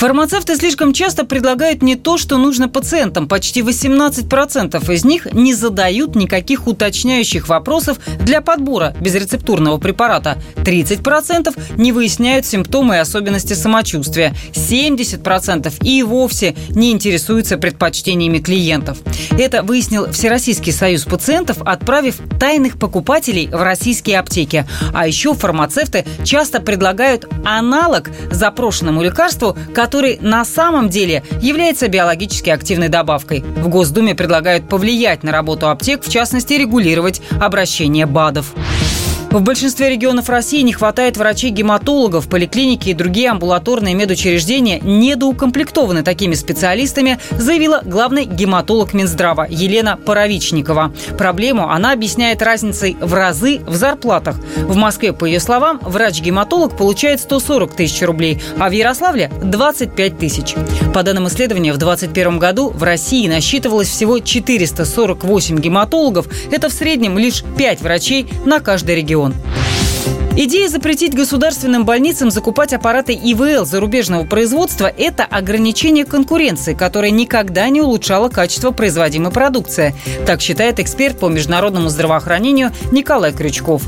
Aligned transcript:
Фармацевты 0.00 0.56
слишком 0.56 0.94
часто 0.94 1.26
предлагают 1.26 1.82
не 1.82 1.94
то, 1.94 2.16
что 2.16 2.38
нужно 2.38 2.70
пациентам. 2.70 3.28
Почти 3.28 3.60
18% 3.60 4.94
из 4.94 5.04
них 5.04 5.30
не 5.30 5.52
задают 5.52 6.16
никаких 6.16 6.66
уточняющих 6.66 7.48
вопросов 7.48 7.98
для 8.18 8.40
подбора 8.40 8.96
безрецептурного 8.98 9.76
препарата. 9.76 10.38
30% 10.56 11.54
не 11.76 11.92
выясняют 11.92 12.46
симптомы 12.46 12.94
и 12.94 12.98
особенности 12.98 13.52
самочувствия. 13.52 14.34
70% 14.54 15.70
и 15.84 16.02
вовсе 16.02 16.56
не 16.70 16.92
интересуются 16.92 17.58
предпочтениями 17.58 18.38
клиентов. 18.38 18.96
Это 19.38 19.62
выяснил 19.62 20.10
Всероссийский 20.10 20.72
союз 20.72 21.04
пациентов, 21.04 21.58
отправив 21.60 22.16
тайных 22.40 22.78
покупателей 22.78 23.48
в 23.48 23.62
российские 23.62 24.18
аптеки. 24.18 24.66
А 24.94 25.06
еще 25.06 25.34
фармацевты 25.34 26.06
часто 26.24 26.60
предлагают 26.60 27.26
аналог 27.44 28.08
запрошенному 28.30 29.02
лекарству, 29.02 29.58
который 29.74 29.89
который 29.90 30.18
на 30.20 30.44
самом 30.44 30.88
деле 30.88 31.24
является 31.40 31.88
биологически 31.88 32.48
активной 32.48 32.86
добавкой. 32.86 33.40
В 33.40 33.66
Госдуме 33.66 34.14
предлагают 34.14 34.68
повлиять 34.68 35.24
на 35.24 35.32
работу 35.32 35.68
аптек, 35.68 36.04
в 36.04 36.08
частности, 36.08 36.52
регулировать 36.52 37.20
обращение 37.40 38.06
БАДов. 38.06 38.54
В 39.30 39.42
большинстве 39.42 39.90
регионов 39.90 40.28
России 40.28 40.60
не 40.62 40.72
хватает 40.72 41.16
врачей-гематологов. 41.16 42.28
Поликлиники 42.28 42.88
и 42.88 42.94
другие 42.94 43.30
амбулаторные 43.30 43.94
медучреждения 43.94 44.80
недоукомплектованы 44.80 46.02
такими 46.02 46.34
специалистами, 46.34 47.20
заявила 47.30 47.80
главный 47.84 48.24
гематолог 48.24 48.92
Минздрава 48.92 49.46
Елена 49.48 49.96
Паровичникова. 49.96 50.92
Проблему 51.16 51.70
она 51.70 51.92
объясняет 51.92 52.42
разницей 52.42 52.96
в 53.00 53.14
разы 53.14 53.60
в 53.68 53.76
зарплатах. 53.76 54.34
В 54.56 54.74
Москве, 54.74 55.12
по 55.12 55.26
ее 55.26 55.38
словам, 55.38 55.78
врач-гематолог 55.80 56.76
получает 56.76 57.20
140 57.20 57.76
тысяч 57.76 58.02
рублей, 58.02 58.42
а 58.58 58.68
в 58.68 58.72
Ярославле– 58.72 59.30
25 59.44 60.18
тысяч. 60.18 60.56
По 60.92 61.04
данным 61.04 61.28
исследования, 61.28 61.72
в 61.72 61.78
2021 61.78 62.40
году 62.40 62.70
в 62.70 62.82
России 62.82 63.28
насчитывалось 63.28 63.90
всего 63.90 64.18
448 64.18 65.56
гематологов. 65.60 66.26
Это 66.50 66.68
в 66.68 66.72
среднем 66.72 67.16
лишь 67.16 67.44
5 67.56 67.80
врачей 67.80 68.26
на 68.44 68.58
каждый 68.58 68.96
регион 68.96 69.19
регион. 69.20 69.69
Идея 70.36 70.68
запретить 70.68 71.12
государственным 71.12 71.84
больницам 71.84 72.30
закупать 72.30 72.72
аппараты 72.72 73.12
ИВЛ 73.12 73.64
зарубежного 73.66 74.24
производства– 74.24 74.86
это 74.98 75.24
ограничение 75.24 76.04
конкуренции, 76.04 76.72
которое 76.72 77.10
никогда 77.10 77.68
не 77.68 77.80
улучшало 77.80 78.28
качество 78.28 78.70
производимой 78.70 79.32
продукции. 79.32 79.94
Так 80.26 80.40
считает 80.40 80.78
эксперт 80.78 81.18
по 81.18 81.28
международному 81.28 81.88
здравоохранению 81.88 82.72
Николай 82.92 83.32
Крючков. 83.32 83.82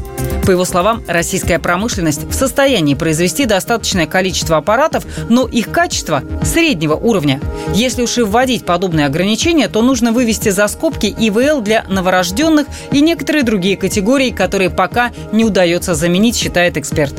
По 0.45 0.51
его 0.51 0.65
словам, 0.65 1.05
российская 1.07 1.61
промышленность 1.61 2.25
в 2.25 2.33
состоянии 2.33 2.95
произвести 2.95 3.45
достаточное 3.45 4.07
количество 4.07 4.57
аппаратов, 4.57 5.07
но 5.29 5.47
их 5.47 5.71
качество 5.71 6.25
среднего 6.43 6.95
уровня. 6.95 7.41
Если 7.75 8.03
уж 8.03 8.19
и 8.19 8.23
вводить 8.23 8.67
подобные 8.67 9.07
ограничения, 9.07 9.69
то 9.69 9.83
нужно 9.83 10.11
вывести 10.11 10.49
за 10.49 10.67
скобки 10.67 11.07
ИВЛ 11.07 11.61
для 11.61 11.85
новорожденных 11.89 12.67
и 12.91 13.01
некоторые 13.01 13.45
другие 13.45 13.77
категории, 13.77 14.31
которые 14.31 14.71
пока 14.71 15.13
не 15.31 15.45
удается 15.45 15.95
заменить, 15.95 16.32
считает 16.37 16.77
эксперт. 16.77 17.15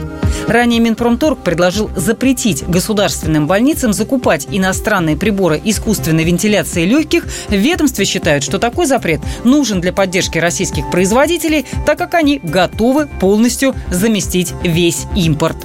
Ранее 0.47 0.79
Минпромторг 0.79 1.39
предложил 1.39 1.89
запретить 1.95 2.67
государственным 2.67 3.47
больницам 3.47 3.93
закупать 3.93 4.47
иностранные 4.49 5.15
приборы 5.15 5.61
искусственной 5.63 6.23
вентиляции 6.23 6.85
легких. 6.85 7.25
В 7.47 7.53
ведомстве 7.53 8.05
считают, 8.05 8.43
что 8.43 8.59
такой 8.59 8.85
запрет 8.85 9.21
нужен 9.43 9.81
для 9.81 9.93
поддержки 9.93 10.37
российских 10.37 10.89
производителей, 10.91 11.65
так 11.85 11.97
как 11.97 12.13
они 12.13 12.39
готовы 12.43 13.07
полностью 13.19 13.75
заместить 13.89 14.53
весь 14.63 15.05
импорт 15.15 15.57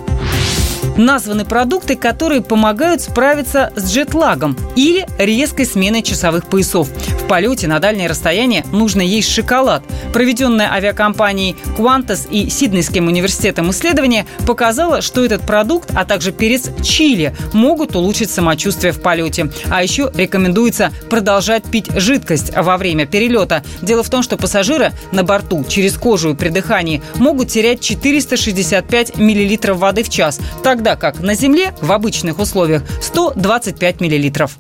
названы 0.99 1.45
продукты, 1.45 1.97
которые 1.97 2.43
помогают 2.43 3.01
справиться 3.01 3.73
с 3.77 3.91
джетлагом 3.91 4.57
или 4.77 5.07
резкой 5.19 5.65
сменой 5.65 6.03
часовых 6.03 6.47
поясов. 6.47 6.89
В 6.89 7.27
полете 7.29 7.69
на 7.69 7.79
дальнее 7.79 8.09
расстояние 8.09 8.65
нужно 8.73 9.01
есть 9.01 9.31
шоколад. 9.31 9.83
Проведенное 10.13 10.71
авиакомпанией 10.73 11.57
Qantas 11.77 12.29
и 12.31 12.51
Сиднейским 12.51 13.07
университетом 13.07 13.71
исследование 13.71 14.27
показало, 14.47 15.01
что 15.01 15.25
этот 15.25 15.43
продукт, 15.43 15.91
а 15.95 16.05
также 16.05 16.33
перец 16.33 16.71
чили 16.83 17.35
могут 17.53 17.95
улучшить 17.95 18.31
самочувствие 18.31 18.93
в 18.93 19.01
полете. 19.01 19.51
А 19.71 19.83
еще 19.83 20.11
рекомендуется 20.15 20.93
продолжать 21.09 21.65
пить 21.65 21.91
жидкость 21.95 22.53
во 22.57 22.77
время 22.77 23.07
перелета. 23.07 23.63
Дело 23.83 24.03
в 24.03 24.11
том, 24.11 24.23
что 24.23 24.37
пассажиры 24.37 24.93
на 25.13 25.23
борту 25.23 25.65
через 25.69 25.97
кожу 25.97 26.31
и 26.31 26.35
при 26.35 26.49
дыхании 26.49 27.03
могут 27.17 27.49
терять 27.49 27.81
465 27.81 29.19
мл 29.19 29.75
воды 29.75 30.03
в 30.03 30.09
час. 30.09 30.41
Тогда 30.63 30.88
тогда 30.89 30.97
как 30.97 31.21
на 31.21 31.35
Земле 31.35 31.75
в 31.83 31.93
обычных 31.93 32.39
условиях 32.39 32.83
125 33.01 34.01
миллилитров. 34.01 34.59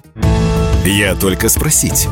Я 0.85 1.15
только 1.15 1.49
спросить. 1.49 2.07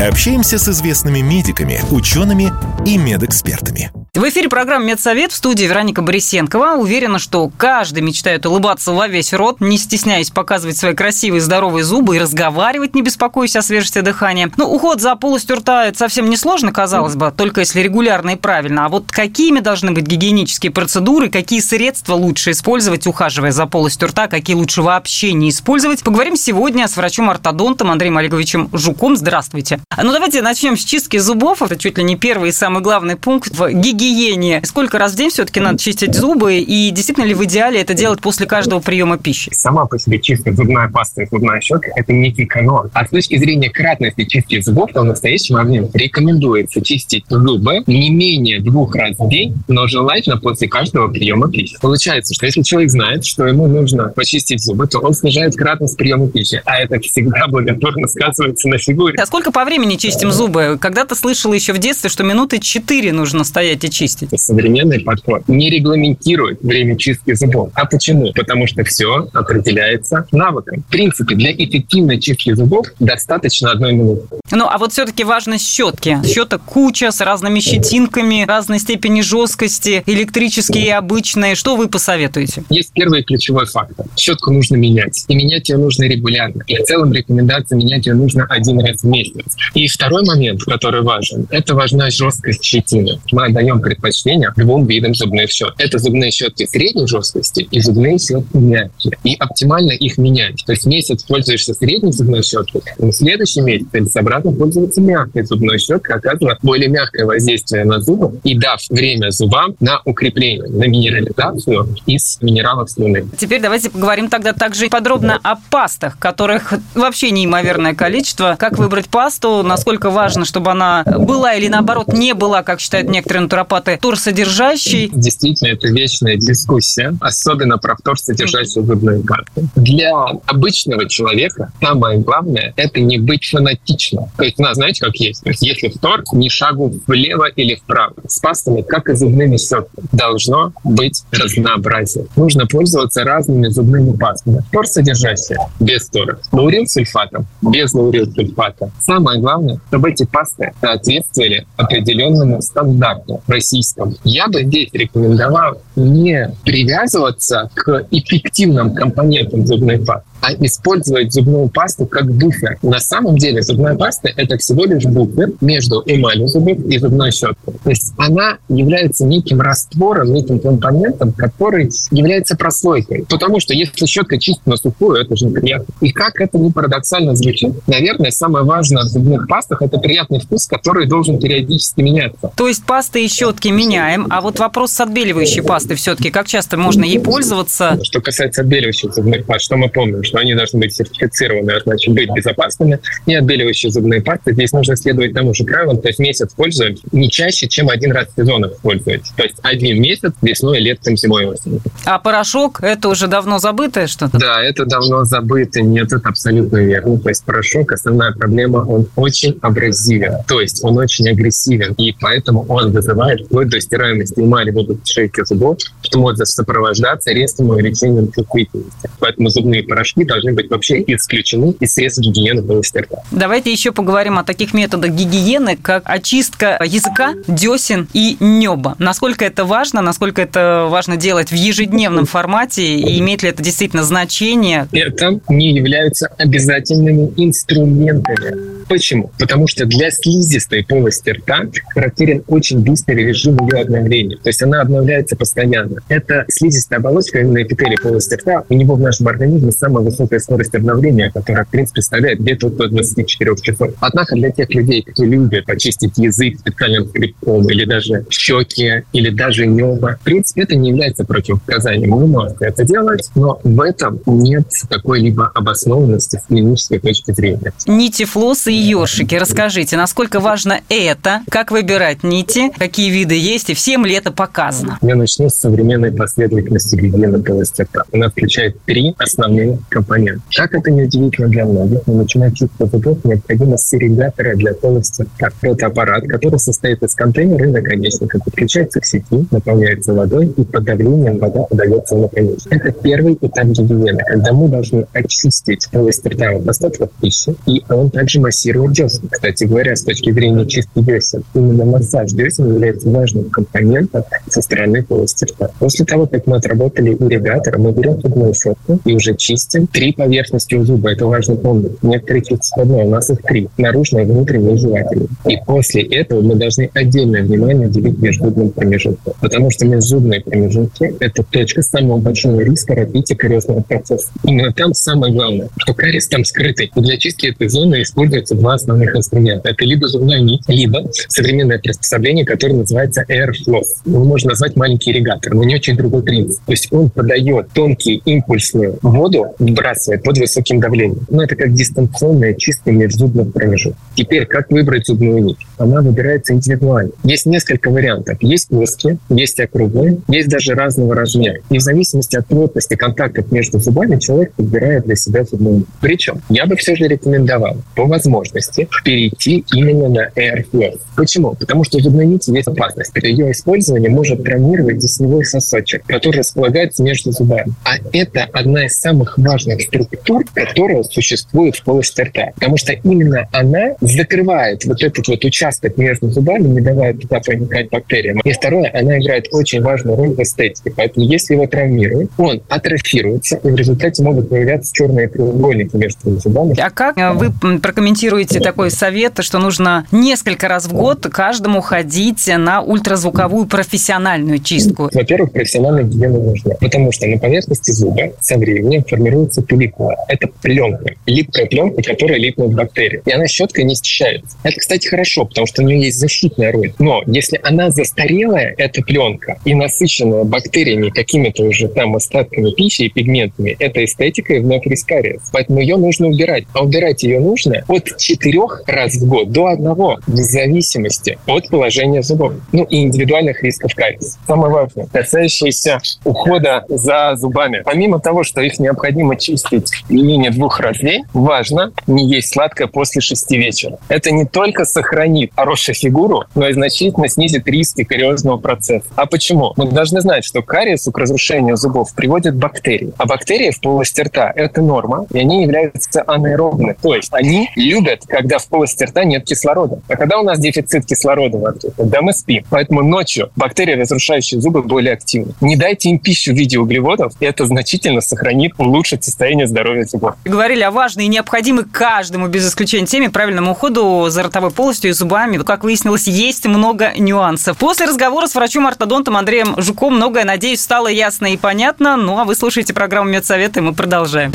Общаемся 0.00 0.58
с 0.58 0.68
известными 0.68 1.20
медиками, 1.20 1.80
учеными 1.90 2.52
и 2.86 2.96
медэкспертами. 2.96 3.90
В 4.12 4.28
эфире 4.28 4.48
программа 4.48 4.86
«Медсовет» 4.86 5.30
в 5.30 5.36
студии 5.36 5.66
Вероника 5.66 6.02
Борисенкова. 6.02 6.72
Уверена, 6.74 7.20
что 7.20 7.48
каждый 7.56 8.02
мечтает 8.02 8.44
улыбаться 8.44 8.90
во 8.90 9.06
весь 9.06 9.32
рот, 9.32 9.60
не 9.60 9.78
стесняясь 9.78 10.30
показывать 10.30 10.76
свои 10.76 10.94
красивые 10.94 11.40
здоровые 11.40 11.84
зубы 11.84 12.16
и 12.16 12.18
разговаривать, 12.18 12.96
не 12.96 13.02
беспокоясь 13.02 13.54
о 13.54 13.62
свежести 13.62 14.00
дыхания. 14.00 14.50
Ну, 14.56 14.64
уход 14.64 15.00
за 15.00 15.14
полостью 15.14 15.58
рта– 15.58 15.84
это 15.86 15.96
совсем 15.96 16.28
не 16.28 16.36
сложно, 16.36 16.72
казалось 16.72 17.14
бы, 17.14 17.30
только 17.30 17.60
если 17.60 17.82
регулярно 17.82 18.30
и 18.30 18.34
правильно. 18.34 18.86
А 18.86 18.88
вот 18.88 19.12
какими 19.12 19.60
должны 19.60 19.92
быть 19.92 20.08
гигиенические 20.08 20.72
процедуры, 20.72 21.28
какие 21.28 21.60
средства 21.60 22.14
лучше 22.14 22.50
использовать, 22.50 23.06
ухаживая 23.06 23.52
за 23.52 23.66
полостью 23.66 24.08
рта, 24.08 24.26
какие 24.26 24.56
лучше 24.56 24.82
вообще 24.82 25.34
не 25.34 25.50
использовать, 25.50 26.02
поговорим 26.02 26.34
сегодня 26.34 26.88
с 26.88 26.96
врачом-ортодонтом 26.96 27.92
Андреем 27.92 28.16
Олеговичем 28.16 28.70
Жуком. 28.72 29.16
Здравствуйте. 29.16 29.78
Ну, 29.96 30.10
давайте 30.12 30.42
начнем 30.42 30.76
с 30.76 30.82
чистки 30.82 31.18
зубов. 31.18 31.62
Это 31.62 31.76
чуть 31.76 31.96
ли 31.96 32.02
не 32.02 32.16
первый 32.16 32.48
и 32.48 32.52
самый 32.52 32.82
главный 32.82 33.14
пункт 33.14 33.56
в 33.56 33.70
гигиене 33.70 33.99
гигиене. 34.00 34.62
Сколько 34.64 34.98
раз 34.98 35.12
в 35.12 35.16
день 35.16 35.30
все-таки 35.30 35.60
надо 35.60 35.78
чистить 35.78 36.14
зубы? 36.14 36.58
И 36.58 36.90
действительно 36.90 37.24
ли 37.24 37.34
в 37.34 37.44
идеале 37.44 37.80
это 37.80 37.94
делать 37.94 38.20
после 38.20 38.46
каждого 38.46 38.80
приема 38.80 39.18
пищи? 39.18 39.50
Сама 39.52 39.86
по 39.86 39.98
себе 39.98 40.18
чистая 40.18 40.54
зубная 40.54 40.88
паста 40.88 41.22
и 41.22 41.26
зубная 41.30 41.60
щетка– 41.60 41.90
это 41.96 42.12
некий 42.12 42.46
канон. 42.46 42.90
А 42.94 43.06
с 43.06 43.10
точки 43.10 43.36
зрения 43.36 43.70
кратности 43.70 44.24
чистки 44.24 44.60
зубов, 44.60 44.92
то 44.92 45.02
в 45.02 45.04
настоящий 45.04 45.52
момент 45.52 45.94
рекомендуется 45.94 46.80
чистить 46.82 47.24
зубы 47.28 47.82
не 47.86 48.10
менее 48.10 48.60
двух 48.60 48.94
раз 48.94 49.18
в 49.18 49.28
день, 49.28 49.54
но 49.68 49.86
желательно 49.86 50.38
после 50.38 50.68
каждого 50.68 51.08
приема 51.08 51.50
пищи. 51.50 51.76
Получается, 51.80 52.34
что 52.34 52.46
если 52.46 52.62
человек 52.62 52.90
знает, 52.90 53.24
что 53.24 53.46
ему 53.46 53.66
нужно 53.66 54.08
почистить 54.08 54.62
зубы, 54.62 54.86
то 54.86 54.98
он 55.00 55.12
снижает 55.12 55.54
кратность 55.56 55.96
приема 55.96 56.28
пищи. 56.28 56.62
А 56.64 56.78
это 56.78 56.98
всегда 57.00 57.46
благотворно 57.48 58.08
сказывается 58.08 58.68
на 58.68 58.78
фигуре. 58.78 59.16
А 59.20 59.26
сколько 59.26 59.52
по 59.52 59.64
времени 59.64 59.96
чистим 59.96 60.30
зубы? 60.30 60.78
Когда-то 60.80 61.14
слышала 61.14 61.52
еще 61.52 61.72
в 61.72 61.78
детстве, 61.78 62.08
что 62.08 62.24
минуты 62.24 62.58
четыре 62.58 63.12
нужно 63.12 63.44
стоять 63.44 63.84
и 63.84 63.89
чистить? 63.90 64.38
Современный 64.40 65.00
подход 65.00 65.42
не 65.48 65.70
регламентирует 65.70 66.62
время 66.62 66.96
чистки 66.96 67.34
зубов. 67.34 67.70
А 67.74 67.84
почему? 67.84 68.32
Потому 68.32 68.66
что 68.66 68.84
все 68.84 69.28
определяется 69.32 70.26
навыком. 70.32 70.82
В 70.86 70.90
принципе, 70.90 71.34
для 71.34 71.52
эффективной 71.52 72.20
чистки 72.20 72.54
зубов 72.54 72.86
достаточно 72.98 73.72
одной 73.72 73.92
минуты. 73.92 74.26
Ну, 74.50 74.66
а 74.66 74.78
вот 74.78 74.92
все-таки 74.92 75.24
важность 75.24 75.66
щетки. 75.66 76.18
Щеток 76.24 76.62
куча 76.62 77.10
с 77.10 77.20
разными 77.20 77.60
щетинками, 77.60 78.44
разной 78.46 78.78
степени 78.78 79.20
жесткости, 79.20 80.02
электрические 80.06 80.86
и 80.86 80.90
обычные. 80.90 81.54
Что 81.54 81.76
вы 81.76 81.88
посоветуете? 81.88 82.62
Есть 82.70 82.92
первый 82.92 83.22
ключевой 83.22 83.66
фактор. 83.66 84.06
Щетку 84.16 84.52
нужно 84.52 84.76
менять. 84.76 85.24
И 85.28 85.34
менять 85.34 85.68
ее 85.68 85.78
нужно 85.78 86.04
регулярно. 86.04 86.62
И 86.66 86.76
в 86.76 86.84
целом 86.84 87.12
рекомендация 87.12 87.76
менять 87.76 88.06
ее 88.06 88.14
нужно 88.14 88.46
один 88.48 88.80
раз 88.80 89.02
в 89.02 89.06
месяц. 89.06 89.56
И 89.74 89.86
второй 89.88 90.24
момент, 90.24 90.62
который 90.64 91.02
важен, 91.02 91.46
это 91.50 91.74
важна 91.74 92.10
жесткость 92.10 92.62
щетины. 92.62 93.20
Мы 93.32 93.46
отдаем 93.46 93.79
предпочтение 93.80 94.52
двум 94.56 94.86
видам 94.86 95.14
зубных 95.14 95.50
щеток. 95.50 95.74
Это 95.78 95.98
зубные 95.98 96.30
щетки 96.30 96.66
средней 96.66 97.06
жесткости 97.06 97.66
и 97.70 97.80
зубные 97.80 98.18
щетки 98.18 98.56
мягкие. 98.56 99.18
И 99.24 99.34
оптимально 99.34 99.92
их 99.92 100.18
менять. 100.18 100.62
То 100.66 100.72
есть 100.72 100.86
месяц 100.86 101.22
пользуешься 101.24 101.74
средней 101.74 102.12
зубной 102.12 102.42
щеткой, 102.42 102.82
в 102.98 103.12
следующий 103.12 103.60
месяц 103.60 103.86
или 103.92 104.18
обратно 104.18 104.52
пользоваться 104.52 105.00
мягкой 105.00 105.44
зубной 105.44 105.78
щеткой, 105.78 106.16
оказывая 106.16 106.58
более 106.62 106.88
мягкое 106.88 107.24
воздействие 107.24 107.84
на 107.84 108.00
зубы 108.00 108.38
и 108.44 108.56
дав 108.56 108.80
время 108.90 109.30
зубам 109.30 109.74
на 109.80 110.00
укрепление, 110.04 110.68
на 110.68 110.84
минерализацию 110.84 111.96
из 112.06 112.38
минералов 112.40 112.90
слюны. 112.90 113.26
Теперь 113.36 113.60
давайте 113.60 113.90
поговорим 113.90 114.28
тогда 114.28 114.52
также 114.52 114.88
подробно 114.88 115.38
о 115.42 115.56
пастах, 115.70 116.18
которых 116.18 116.74
вообще 116.94 117.30
неимоверное 117.30 117.94
количество. 117.94 118.56
Как 118.58 118.78
выбрать 118.78 119.08
пасту, 119.08 119.62
насколько 119.62 120.10
важно, 120.10 120.44
чтобы 120.44 120.70
она 120.70 121.04
была 121.04 121.54
или 121.54 121.68
наоборот 121.68 122.12
не 122.12 122.34
была, 122.34 122.62
как 122.62 122.80
считают 122.80 123.08
некоторые 123.08 123.42
натуропаты, 123.42 123.69
торсодержащей. 124.00 125.10
Действительно, 125.12 125.68
это 125.68 125.88
вечная 125.88 126.36
дискуссия, 126.36 127.14
особенно 127.20 127.78
про 127.78 127.96
вторсодержащую 127.96 128.84
зубную 128.84 129.24
пасту. 129.24 129.68
Для 129.76 130.12
обычного 130.46 131.08
человека 131.08 131.72
самое 131.80 132.18
главное– 132.18 132.72
это 132.76 133.00
не 133.00 133.18
быть 133.18 133.44
фанатичным. 133.46 134.26
То 134.36 134.44
есть, 134.44 134.58
ну, 134.58 134.72
знаете, 134.74 135.04
как 135.04 135.16
есть? 135.16 135.42
То 135.42 135.50
есть, 135.50 135.62
если 135.62 135.88
втор, 135.88 136.24
ни 136.32 136.48
шагу 136.48 136.92
влево 137.06 137.48
или 137.48 137.76
вправо. 137.76 138.14
С 138.26 138.38
пастами, 138.40 138.82
как 138.82 139.08
и 139.08 139.14
зубными 139.14 139.56
щетками, 139.56 140.06
должно 140.12 140.72
быть 140.84 141.22
разнообразие. 141.30 142.26
Нужно 142.36 142.66
пользоваться 142.66 143.24
разными 143.24 143.68
зубными 143.68 144.16
пастами. 144.16 144.62
Тор 144.72 144.86
содержащие 144.86 145.58
без 145.78 146.08
тора. 146.08 146.38
Лаурил 146.52 146.86
сульфатом 146.86 147.46
без 147.62 147.92
лаурил 147.92 148.32
сульфата. 148.32 148.90
Самое 149.00 149.40
главное, 149.40 149.80
чтобы 149.88 150.10
эти 150.10 150.24
пасты 150.24 150.72
соответствовали 150.80 151.66
определенному 151.76 152.62
стандарту 152.62 153.42
российскому. 153.60 154.14
Я 154.24 154.48
бы 154.48 154.62
здесь 154.64 154.88
рекомендовал 154.92 155.82
не 155.96 156.50
привязываться 156.64 157.70
к 157.74 158.06
эффективным 158.10 158.94
компонентам 158.94 159.66
зубной 159.66 159.98
пасты, 159.98 160.29
а 160.40 160.52
использовать 160.54 161.32
зубную 161.32 161.68
пасту 161.68 162.06
как 162.06 162.30
буфер. 162.30 162.78
На 162.82 163.00
самом 163.00 163.36
деле 163.36 163.62
зубная 163.62 163.96
паста– 163.96 164.30
это 164.36 164.58
всего 164.58 164.84
лишь 164.84 165.04
буфер 165.04 165.52
между 165.60 166.02
эмалью 166.06 166.48
зубов 166.48 166.78
и 166.78 166.98
зубной 166.98 167.30
щеткой. 167.30 167.74
То 167.84 167.90
есть 167.90 168.12
она 168.16 168.58
является 168.68 169.24
неким 169.24 169.60
раствором, 169.60 170.32
неким 170.32 170.58
компонентом, 170.58 171.32
который 171.32 171.90
является 172.10 172.56
прослойкой. 172.56 173.24
Потому 173.28 173.60
что 173.60 173.74
если 173.74 174.06
щетка 174.06 174.38
чистит 174.38 174.66
на 174.66 174.76
сухую, 174.76 175.20
это 175.20 175.36
же 175.36 175.46
неприятно. 175.46 175.92
И 176.00 176.10
как 176.10 176.40
это 176.40 176.58
не 176.58 176.70
парадоксально 176.70 177.34
звучит, 177.36 177.72
наверное, 177.86 178.30
самое 178.30 178.64
важное 178.64 179.02
в 179.02 179.06
зубных 179.06 179.48
пастах– 179.48 179.82
это 179.82 179.98
приятный 179.98 180.40
вкус, 180.40 180.66
который 180.66 181.06
должен 181.06 181.38
периодически 181.38 182.00
меняться. 182.00 182.50
То 182.56 182.68
есть 182.68 182.84
пасты 182.84 183.24
и 183.24 183.28
щетки 183.28 183.68
меняем, 183.68 184.26
а 184.30 184.40
вот 184.40 184.58
вопрос 184.58 184.92
с 184.92 185.00
отбеливающей 185.00 185.62
пастой 185.62 185.96
все-таки, 185.96 186.30
как 186.30 186.46
часто 186.46 186.76
можно 186.76 187.04
ей 187.04 187.20
пользоваться? 187.20 187.98
Что 188.02 188.20
касается 188.20 188.62
отбеливающих 188.62 189.14
зубных 189.14 189.46
паст, 189.46 189.64
что 189.64 189.76
мы 189.76 189.88
помним? 189.88 190.22
Что 190.30 190.38
они 190.38 190.54
должны 190.54 190.80
быть 190.80 190.94
сертифицированы, 190.94 191.72
а 191.72 191.80
значит 191.80 192.14
быть 192.14 192.30
безопасными. 192.32 192.98
И 193.26 193.34
отбеливающие 193.34 193.90
зубные 193.90 194.22
пасты. 194.22 194.52
Здесь 194.52 194.72
нужно 194.72 194.96
следовать 194.96 195.34
тому 195.34 195.52
же 195.54 195.64
правилам, 195.64 196.00
то 196.00 196.08
есть 196.08 196.18
месяц 196.18 196.52
пользуем 196.54 196.96
не 197.12 197.28
чаще, 197.30 197.68
чем 197.68 197.88
один 197.88 198.12
раз 198.12 198.28
в 198.28 198.40
сезон 198.40 198.64
их 198.64 198.76
пользуете. 198.78 199.24
То 199.36 199.42
есть 199.42 199.56
один 199.62 200.00
месяц 200.00 200.32
весной, 200.40 200.78
летом, 200.80 201.16
зимой, 201.16 201.46
осенью. 201.46 201.80
А 202.04 202.18
порошок– 202.18 202.80
это 202.82 203.08
уже 203.08 203.26
давно 203.26 203.58
забытое 203.58 204.06
что-то? 204.06 204.38
Да, 204.38 204.62
это 204.62 204.86
давно 204.86 205.24
забыто. 205.24 205.82
Нет, 205.82 206.12
это 206.12 206.28
абсолютно 206.28 206.78
верно. 206.78 207.18
То 207.18 207.28
есть 207.28 207.44
порошок, 207.44 207.92
основная 207.92 208.32
проблема, 208.32 208.78
он 208.78 209.08
очень 209.16 209.58
абразивен. 209.60 210.34
То 210.46 210.60
есть 210.60 210.84
он 210.84 210.96
очень 210.98 211.28
агрессивен. 211.28 211.94
И 211.94 212.14
поэтому 212.20 212.64
он 212.68 212.92
вызывает 212.92 213.46
вплоть 213.46 213.68
до 213.68 213.80
стираемости 213.80 214.40
эмали 214.40 214.70
области 214.70 215.12
шейки 215.12 215.44
зубов, 215.44 215.78
что 216.02 216.18
может 216.18 216.46
сопровождаться 216.46 217.32
резким 217.32 217.70
увеличением 217.70 218.30
чувствительности. 218.32 219.10
Поэтому 219.18 219.48
зубные 219.48 219.82
порошки 219.82 220.19
они 220.20 220.26
должны 220.26 220.52
быть 220.52 220.70
вообще 220.70 221.02
исключены 221.06 221.74
из 221.80 221.94
средств 221.94 222.20
гигиены 222.20 222.62
полости 222.62 222.98
рта. 222.98 223.22
Давайте 223.30 223.72
еще 223.72 223.92
поговорим 223.92 224.38
о 224.38 224.44
таких 224.44 224.74
методах 224.74 225.12
гигиены, 225.12 225.76
как 225.76 226.02
очистка 226.04 226.78
языка, 226.84 227.34
десен 227.46 228.06
и 228.12 228.36
неба. 228.40 228.96
Насколько 228.98 229.44
это 229.44 229.64
важно, 229.64 230.02
насколько 230.02 230.42
это 230.42 230.86
важно 230.90 231.16
делать 231.16 231.50
в 231.50 231.54
ежедневном 231.54 232.26
формате 232.26 232.96
и 232.96 233.18
имеет 233.18 233.42
ли 233.42 233.48
это 233.48 233.62
действительно 233.62 234.02
значение? 234.02 234.88
Это 234.92 235.40
не 235.48 235.72
являются 235.72 236.28
обязательными 236.38 237.32
инструментами 237.36 238.79
Почему? 238.90 239.30
Потому 239.38 239.68
что 239.68 239.86
для 239.86 240.10
слизистой 240.10 240.84
полости 240.84 241.30
рта 241.30 241.62
характерен 241.94 242.42
очень 242.48 242.80
быстрый 242.80 243.24
режим 243.24 243.56
ее 243.64 243.82
обновления. 243.82 244.36
То 244.38 244.48
есть 244.48 244.60
она 244.64 244.80
обновляется 244.80 245.36
постоянно. 245.36 246.00
Это 246.08 246.44
слизистая 246.48 246.98
оболочка, 246.98 247.38
именно 247.38 247.62
эпителий 247.62 247.96
полости 247.96 248.34
рта, 248.34 248.64
у 248.68 248.74
него 248.74 248.96
в 248.96 249.00
нашем 249.00 249.28
организме 249.28 249.70
самая 249.70 250.04
высокая 250.04 250.40
скорость 250.40 250.74
обновления, 250.74 251.30
которая, 251.32 251.66
в 251.66 251.68
принципе, 251.68 252.00
составляет 252.00 252.40
где-то 252.40 252.68
до 252.68 252.88
24 252.88 253.54
часов. 253.62 253.92
Однако 254.00 254.34
для 254.34 254.50
тех 254.50 254.68
людей, 254.74 255.02
кто 255.02 255.22
любит 255.22 255.66
почистить 255.66 256.18
язык 256.18 256.58
специальным 256.58 257.06
скрипком 257.10 257.70
или 257.70 257.84
даже 257.84 258.26
щеки, 258.28 259.04
или 259.12 259.30
даже 259.30 259.68
небо, 259.68 260.18
в 260.20 260.24
принципе, 260.24 260.62
это 260.62 260.74
не 260.74 260.88
является 260.88 261.24
противопоказанием. 261.24 262.10
Вы 262.10 262.26
можете 262.26 262.64
это 262.64 262.84
делать, 262.84 263.30
но 263.36 263.60
в 263.62 263.80
этом 263.82 264.18
нет 264.26 264.66
какой-либо 264.88 265.46
обоснованности 265.54 266.40
с 266.42 266.48
клинической 266.48 266.98
точки 266.98 267.30
зрения. 267.30 267.72
Нити 267.86 268.24
флосса 268.24 268.72
и 268.72 268.79
ёршики. 268.80 269.34
Расскажите, 269.34 269.96
насколько 269.96 270.40
важно 270.40 270.80
это, 270.88 271.42
как 271.50 271.70
выбирать 271.70 272.22
нити, 272.22 272.70
какие 272.78 273.10
виды 273.10 273.34
есть, 273.34 273.70
и 273.70 273.74
всем 273.74 274.06
ли 274.06 274.14
это 274.14 274.32
показано? 274.32 274.98
Я 275.02 275.16
начну 275.16 275.48
с 275.48 275.54
современной 275.54 276.12
последовательности 276.12 276.96
гигиены 276.96 277.42
полости 277.42 277.82
рта. 277.82 278.04
Она 278.12 278.30
включает 278.30 278.80
три 278.84 279.14
основные 279.18 279.78
компонента. 279.88 280.42
Как 280.54 280.74
это 280.74 280.90
не 280.90 281.02
удивительно 281.02 281.48
для 281.48 281.64
многих, 281.64 282.00
но 282.06 282.14
начинать 282.14 282.56
чувство 282.56 282.86
зубов 282.86 283.24
необходимо 283.24 283.76
стерилятора 283.76 284.56
для 284.56 284.74
полости 284.74 285.22
рта. 285.22 285.50
Это 285.62 285.86
аппарат, 285.86 286.24
который 286.26 286.58
состоит 286.58 287.02
из 287.02 287.14
контейнера 287.14 287.68
и 287.68 287.72
наконечника, 287.72 288.38
подключается 288.38 289.00
к 289.00 289.04
сети, 289.04 289.46
наполняется 289.50 290.14
водой 290.14 290.52
и 290.56 290.64
под 290.64 290.84
давлением 290.84 291.38
вода 291.38 291.62
подается 291.64 292.14
в 292.14 292.20
наконечник. 292.20 292.72
Это 292.72 292.92
первый 292.92 293.34
этап 293.40 293.66
гигиены, 293.66 294.22
когда 294.26 294.52
мы 294.52 294.68
должны 294.68 295.06
очистить 295.12 295.88
полость 295.90 296.24
от 296.24 296.68
остатков 296.68 297.10
пищи, 297.20 297.54
и 297.66 297.82
он 297.88 298.10
также 298.10 298.40
массирует 298.40 298.69
массировать 298.70 298.92
десен. 298.92 299.28
Кстати 299.30 299.64
говоря, 299.64 299.96
с 299.96 300.02
точки 300.02 300.30
зрения 300.32 300.66
чистки 300.66 301.00
десен, 301.00 301.42
именно 301.54 301.84
массаж 301.84 302.32
десен 302.32 302.68
является 302.68 303.08
важным 303.10 303.50
компонентом 303.50 304.24
со 304.48 304.62
стороны 304.62 305.02
полости 305.02 305.44
рта. 305.44 305.70
После 305.78 306.04
того, 306.04 306.26
как 306.26 306.46
мы 306.46 306.56
отработали 306.56 307.14
ирригатор, 307.14 307.78
мы 307.78 307.92
берем 307.92 308.20
зубную 308.20 308.54
щетку 308.54 309.00
и 309.04 309.14
уже 309.14 309.34
чистим 309.36 309.86
три 309.86 310.12
поверхности 310.12 310.74
у 310.74 310.84
зуба. 310.84 311.12
Это 311.12 311.26
важно 311.26 311.56
помнить. 311.56 312.02
Некоторые 312.02 312.42
чистят 312.42 312.78
одной, 312.78 313.04
у 313.04 313.10
нас 313.10 313.30
их 313.30 313.42
три. 313.42 313.68
Наружная, 313.78 314.24
внутренняя 314.24 314.74
и 314.74 314.78
жевательная. 314.78 315.28
И 315.48 315.58
после 315.66 316.02
этого 316.02 316.40
мы 316.40 316.54
должны 316.54 316.90
отдельное 316.94 317.42
внимание 317.42 317.88
уделить 317.88 318.18
межзубным 318.18 318.70
промежуткам. 318.70 319.34
Потому 319.40 319.70
что 319.70 319.86
межзубные 319.86 320.40
промежутки– 320.40 321.14
это 321.20 321.42
точка 321.42 321.82
самого 321.82 322.18
большого 322.18 322.60
риска 322.60 322.94
развития 322.94 323.36
кариесного 323.36 323.80
процесса. 323.82 324.30
Именно 324.44 324.72
там 324.72 324.94
самое 324.94 325.32
главное, 325.32 325.68
что 325.78 325.94
кариес 325.94 326.28
там 326.28 326.44
скрытый. 326.44 326.90
И 326.94 327.00
для 327.00 327.16
чистки 327.16 327.46
этой 327.46 327.68
зоны 327.68 328.02
используется 328.02 328.49
два 328.54 328.74
основных 328.74 329.14
инструмента. 329.16 329.68
Это 329.68 329.84
либо 329.84 330.08
зубная 330.08 330.40
нить, 330.40 330.62
либо 330.68 331.02
современное 331.28 331.78
приспособление, 331.78 332.44
которое 332.44 332.74
называется 332.74 333.24
Airfloss. 333.28 334.02
Его 334.04 334.24
можно 334.24 334.50
назвать 334.50 334.76
маленький 334.76 335.12
ирригатор, 335.12 335.54
но 335.54 335.64
не 335.64 335.76
очень 335.76 335.96
другой 335.96 336.22
принцип. 336.22 336.60
То 336.64 336.72
есть 336.72 336.88
он 336.92 337.10
подает 337.10 337.68
тонкие 337.72 338.16
импульсную 338.24 338.98
воду, 339.02 339.46
вбрасывает 339.58 340.22
под 340.22 340.38
высоким 340.38 340.80
давлением. 340.80 341.26
Но 341.28 341.44
это 341.44 341.56
как 341.56 341.72
дистанционная 341.72 342.54
чистка 342.54 342.92
межзубных 342.92 343.52
промежутков. 343.52 344.00
Теперь, 344.14 344.46
как 344.46 344.70
выбрать 344.70 345.06
зубную 345.06 345.42
нить? 345.42 345.58
Она 345.78 346.00
выбирается 346.00 346.52
индивидуально. 346.52 347.12
Есть 347.24 347.46
несколько 347.46 347.90
вариантов. 347.90 348.38
Есть 348.40 348.68
плоские, 348.68 349.18
есть 349.28 349.58
округлые, 349.60 350.18
есть 350.28 350.48
даже 350.48 350.74
разного 350.74 351.14
размера. 351.14 351.60
И 351.70 351.78
в 351.78 351.80
зависимости 351.80 352.36
от 352.36 352.46
плотности 352.46 352.94
контактов 352.94 353.50
между 353.52 353.78
зубами 353.78 354.18
человек 354.18 354.52
подбирает 354.54 355.04
для 355.04 355.16
себя 355.16 355.44
зубную 355.44 355.78
нить. 355.78 355.86
Причем 356.00 356.40
я 356.48 356.66
бы 356.66 356.76
все 356.76 356.96
же 356.96 357.06
рекомендовал 357.06 357.76
по 357.94 358.04
возможности 358.04 358.39
возможности 358.40 358.88
перейти 359.04 359.64
именно 359.72 360.08
на 360.08 360.28
Airflow. 360.36 360.98
Почему? 361.16 361.54
Потому 361.54 361.84
что 361.84 361.98
в 361.98 362.02
зубной 362.02 362.26
нити 362.26 362.50
есть 362.50 362.68
опасность. 362.68 363.12
При 363.12 363.30
ее 363.30 363.50
использовании 363.52 364.08
может 364.08 364.42
травмировать 364.42 364.98
десневой 364.98 365.44
сосочек, 365.44 366.04
который 366.06 366.38
располагается 366.38 367.02
между 367.02 367.32
зубами. 367.32 367.72
А 367.84 367.96
это 368.12 368.48
одна 368.52 368.86
из 368.86 368.98
самых 368.98 369.36
важных 369.38 369.82
структур, 369.82 370.44
которая 370.54 371.02
существует 371.02 371.76
в 371.76 371.84
полости 371.84 372.22
рта. 372.22 372.50
Потому 372.54 372.76
что 372.76 372.92
именно 372.92 373.48
она 373.52 373.96
закрывает 374.00 374.84
вот 374.84 375.02
этот 375.02 375.28
вот 375.28 375.44
участок 375.44 375.96
между 375.98 376.30
зубами, 376.30 376.68
не 376.68 376.80
давая 376.80 377.14
туда 377.14 377.40
проникать 377.40 377.90
бактериям. 377.90 378.40
И 378.40 378.52
второе, 378.52 378.90
она 378.94 379.18
играет 379.18 379.48
очень 379.52 379.82
важную 379.82 380.16
роль 380.16 380.30
в 380.30 380.40
эстетике. 380.40 380.92
Поэтому 380.96 381.26
если 381.26 381.54
его 381.54 381.66
травмируют, 381.66 382.30
он 382.38 382.62
атрофируется, 382.68 383.56
и 383.56 383.68
в 383.68 383.74
результате 383.74 384.22
могут 384.22 384.48
появляться 384.48 384.92
черные 384.92 385.28
треугольники 385.28 385.96
между 385.96 386.38
зубами. 386.38 386.78
А 386.80 386.90
как 386.90 387.16
вы 387.36 387.50
прокомментируете 387.78 388.29
такой 388.60 388.90
совет, 388.90 389.38
что 389.40 389.58
нужно 389.58 390.06
несколько 390.12 390.68
раз 390.68 390.86
в 390.86 390.92
год 390.92 391.26
каждому 391.30 391.80
ходить 391.80 392.48
на 392.48 392.82
ультразвуковую 392.82 393.66
профессиональную 393.66 394.58
чистку? 394.58 395.10
Во-первых, 395.12 395.52
профессиональная 395.52 396.04
гигиена 396.04 396.38
нужна, 396.38 396.74
потому 396.80 397.12
что 397.12 397.26
на 397.26 397.38
поверхности 397.38 397.90
зуба 397.90 398.32
со 398.40 398.56
временем 398.56 399.04
формируется 399.04 399.62
пелликула. 399.62 400.16
Это 400.28 400.48
пленка, 400.62 401.14
липкая 401.26 401.66
пленка, 401.66 402.02
которая 402.02 402.38
липнут 402.38 402.74
бактерии. 402.74 403.22
И 403.24 403.32
она 403.32 403.46
щеткой 403.46 403.84
не 403.84 403.94
счищается. 403.94 404.56
Это, 404.62 404.78
кстати, 404.78 405.06
хорошо, 405.06 405.44
потому 405.44 405.66
что 405.66 405.82
у 405.82 405.86
нее 405.86 406.04
есть 406.04 406.18
защитная 406.18 406.72
роль. 406.72 406.92
Но 406.98 407.22
если 407.26 407.60
она 407.62 407.90
застарелая, 407.90 408.74
эта 408.76 409.02
пленка, 409.02 409.58
и 409.64 409.74
насыщенная 409.74 410.44
бактериями, 410.44 411.10
какими-то 411.10 411.64
уже 411.64 411.88
там 411.88 412.16
остатками 412.16 412.70
пищи 412.72 413.02
и 413.02 413.08
пигментами, 413.08 413.76
это 413.78 414.04
эстетика 414.04 414.54
и 414.54 414.58
вновь 414.60 414.86
рискариес. 414.86 415.42
Поэтому 415.52 415.80
ее 415.80 415.96
нужно 415.96 416.28
убирать. 416.28 416.64
А 416.72 416.82
убирать 416.82 417.22
ее 417.22 417.40
нужно 417.40 417.84
от 417.88 418.16
четырех 418.20 418.82
раз 418.86 419.14
в 419.14 419.26
год 419.26 419.50
до 419.50 419.66
одного, 419.66 420.18
в 420.26 420.36
зависимости 420.36 421.38
от 421.46 421.68
положения 421.68 422.22
зубов. 422.22 422.52
Ну 422.72 422.84
и 422.84 423.02
индивидуальных 423.02 423.62
рисков 423.62 423.94
кариеса. 423.94 424.38
Самое 424.46 424.72
важное, 424.72 425.06
касающееся 425.06 425.98
ухода 426.24 426.84
за 426.88 427.34
зубами. 427.36 427.82
Помимо 427.84 428.20
того, 428.20 428.44
что 428.44 428.60
их 428.60 428.78
необходимо 428.78 429.36
чистить 429.36 429.90
не 430.08 430.22
менее 430.22 430.50
двух 430.50 430.80
раз 430.80 430.98
в 430.98 431.00
день, 431.00 431.24
важно 431.32 431.92
не 432.06 432.26
есть 432.26 432.52
сладкое 432.52 432.86
после 432.86 433.20
шести 433.20 433.56
вечера. 433.56 433.98
Это 434.08 434.30
не 434.30 434.44
только 434.44 434.84
сохранит 434.84 435.52
хорошую 435.56 435.94
фигуру, 435.94 436.44
но 436.54 436.68
и 436.68 436.72
значительно 436.72 437.28
снизит 437.28 437.66
риски 437.66 438.04
кариозного 438.04 438.58
процесса. 438.58 439.06
А 439.16 439.26
почему? 439.26 439.72
Мы 439.76 439.86
должны 439.86 440.20
знать, 440.20 440.44
что 440.44 440.62
кариесу 440.62 441.12
к 441.12 441.18
разрушению 441.18 441.76
зубов 441.76 442.14
приводят 442.14 442.56
бактерии. 442.56 443.12
А 443.16 443.26
бактерии 443.26 443.70
в 443.70 443.80
полости 443.80 444.20
рта– 444.20 444.52
это 444.56 444.82
норма, 444.82 445.26
и 445.32 445.38
они 445.38 445.62
являются 445.62 446.22
анаэробны. 446.26 446.96
То 447.00 447.14
есть 447.14 447.32
они 447.32 447.70
любят, 447.76 448.09
когда 448.26 448.58
в 448.58 448.66
полости 448.68 449.04
рта 449.04 449.24
нет 449.24 449.44
кислорода. 449.44 450.00
А 450.08 450.16
когда 450.16 450.38
у 450.38 450.42
нас 450.42 450.58
дефицит 450.58 451.06
кислорода 451.06 451.58
во 451.58 451.70
рту, 451.70 451.92
тогда 451.96 452.22
мы 452.22 452.32
спим. 452.32 452.64
Поэтому 452.70 453.02
ночью 453.02 453.50
бактерии, 453.56 453.94
разрушающие 453.94 454.60
зубы, 454.60 454.82
более 454.82 455.14
активны. 455.14 455.54
Не 455.60 455.76
дайте 455.76 456.10
им 456.10 456.18
пищу 456.18 456.52
в 456.52 456.56
виде 456.56 456.78
углеводов, 456.78 457.32
и 457.40 457.46
это 457.46 457.64
значительно 457.66 458.20
сохранит, 458.20 458.72
улучшит 458.78 459.24
состояние 459.24 459.66
здоровья 459.66 460.04
зубов. 460.04 460.34
Говорили 460.44 460.82
о 460.82 460.90
важной 460.90 461.24
и 461.24 461.28
необходимой 461.28 461.84
каждому 461.84 462.48
без 462.48 462.68
исключения 462.68 463.06
теме 463.06 463.30
правильному 463.30 463.72
уходу 463.72 464.26
за 464.28 464.42
ротовой 464.42 464.70
полостью 464.70 465.10
и 465.10 465.14
зубами. 465.14 465.58
Как 465.58 465.84
выяснилось, 465.84 466.26
есть 466.26 466.66
много 466.66 467.12
нюансов. 467.16 467.76
После 467.78 468.06
разговора 468.06 468.46
с 468.46 468.54
врачом-ортодонтом 468.54 469.36
Андреем 469.36 469.80
Жуком 469.80 470.16
многое, 470.16 470.44
надеюсь, 470.44 470.80
стало 470.80 471.08
ясно 471.08 471.46
и 471.46 471.56
понятно. 471.56 472.16
Ну, 472.16 472.38
а 472.38 472.44
вы 472.44 472.54
слушаете 472.54 472.92
программу 472.92 473.30
«Медсовет», 473.30 473.76
мы 473.76 473.94
продолжаем. 473.94 474.52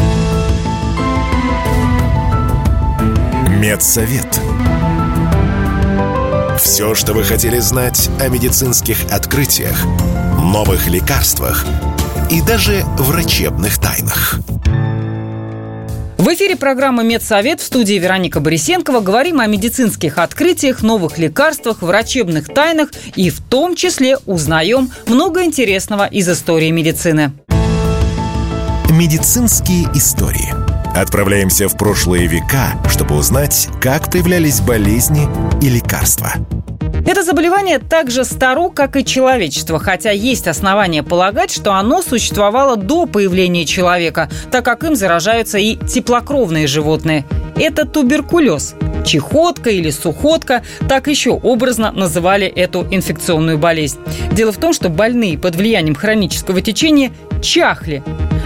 Медсовет. 3.65 4.27
Все, 6.59 6.93
что 6.93 7.13
вы 7.13 7.23
хотели 7.23 7.57
знать 7.57 8.11
о 8.19 8.27
медицинских 8.27 9.11
открытиях, 9.11 9.83
новых 10.39 10.85
лекарствах 10.85 11.65
и 12.29 12.43
даже 12.43 12.83
врачебных 12.99 13.79
тайнах. 13.79 14.35
В 16.19 16.27
эфире 16.35 16.55
программы 16.55 17.03
«Медсовет» 17.03 17.59
в 17.59 17.65
студии 17.65 17.95
Вероника 17.95 18.39
Борисенкова. 18.39 18.99
Говорим 18.99 19.39
о 19.39 19.47
медицинских 19.47 20.19
открытиях, 20.19 20.83
новых 20.83 21.17
лекарствах, 21.17 21.81
врачебных 21.81 22.53
тайнах 22.53 22.89
и 23.15 23.31
в 23.31 23.41
том 23.41 23.75
числе 23.75 24.17
узнаем 24.27 24.91
много 25.07 25.43
интересного 25.43 26.05
из 26.05 26.29
истории 26.29 26.69
медицины. 26.69 27.31
Медицинские 28.91 29.85
истории. 29.95 30.64
Отправляемся 30.95 31.67
в 31.67 31.75
прошлые 31.75 32.25
века, 32.27 32.79
чтобы 32.89 33.15
узнать, 33.15 33.67
как 33.81 34.09
появлялись 34.09 34.61
болезни 34.61 35.27
и 35.61 35.67
лекарства. 35.67 36.31
Это 37.05 37.21
заболевание 37.21 37.79
так 37.79 38.09
же 38.09 38.23
старо, 38.23 38.69
как 38.69 38.95
и 38.95 39.03
человечество, 39.03 39.77
хотя 39.77 40.11
есть 40.11 40.47
основания 40.47 41.03
полагать, 41.03 41.51
что 41.51 41.73
оно 41.73 42.01
существовало 42.01 42.77
до 42.77 43.07
появления 43.07 43.65
человека, 43.65 44.29
так 44.51 44.63
как 44.63 44.85
им 44.85 44.95
заражаются 44.95 45.57
и 45.57 45.75
теплокровные 45.75 46.65
животные. 46.65 47.25
Это 47.57 47.85
туберкулез. 47.85 48.75
Чехотка 49.05 49.69
или 49.69 49.91
сухотка, 49.91 50.63
так 50.89 51.07
еще 51.07 51.31
образно 51.31 51.91
называли 51.91 52.47
эту 52.47 52.87
инфекционную 52.89 53.57
болезнь. 53.57 53.99
Дело 54.31 54.51
в 54.51 54.57
том, 54.57 54.73
что 54.73 54.89
больные 54.89 55.37
под 55.37 55.55
влиянием 55.55 55.95
хронического 55.95 56.61
течения 56.61 57.11
чахли, 57.41 58.03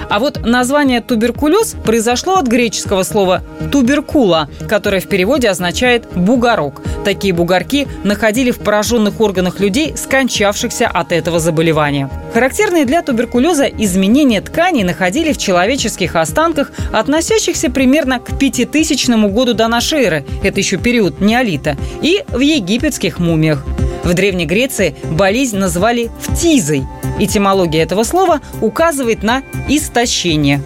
а 0.09 0.17
вот 0.19 0.43
название 0.43 1.01
туберкулез 1.01 1.75
произошло 1.85 2.37
от 2.37 2.47
греческого 2.47 3.03
слова 3.03 3.43
туберкула, 3.71 4.49
которое 4.67 5.01
в 5.01 5.07
переводе 5.07 5.49
означает 5.49 6.07
бугорок. 6.15 6.81
Такие 7.05 7.33
бугорки 7.33 7.87
находили 8.03 8.49
в 8.51 8.57
пораженных 8.57 9.21
органах 9.21 9.59
людей, 9.59 9.93
скончавшихся 9.95 10.87
от 10.87 11.11
этого 11.11 11.39
заболевания. 11.39 12.09
Характерные 12.33 12.85
для 12.85 13.03
туберкулеза 13.03 13.65
изменения 13.65 14.41
тканей 14.41 14.83
находили 14.83 15.31
в 15.31 15.37
человеческих 15.37 16.15
останках, 16.15 16.71
относящихся 16.91 17.69
примерно 17.69 18.19
к 18.19 18.37
5000 18.37 18.98
году 19.07 19.53
до 19.53 19.67
нашей 19.67 20.03
эры, 20.03 20.25
это 20.43 20.59
еще 20.59 20.77
период 20.77 21.21
неолита, 21.21 21.77
и 22.01 22.23
в 22.27 22.39
египетских 22.39 23.19
мумиях. 23.19 23.63
В 24.03 24.13
Древней 24.13 24.45
Греции 24.45 24.95
болезнь 25.11 25.57
называли 25.57 26.09
фтизой. 26.19 26.83
Этимология 27.19 27.83
этого 27.83 28.03
слова 28.03 28.41
указывает 28.61 29.23
на 29.23 29.43
истощение. 29.67 30.61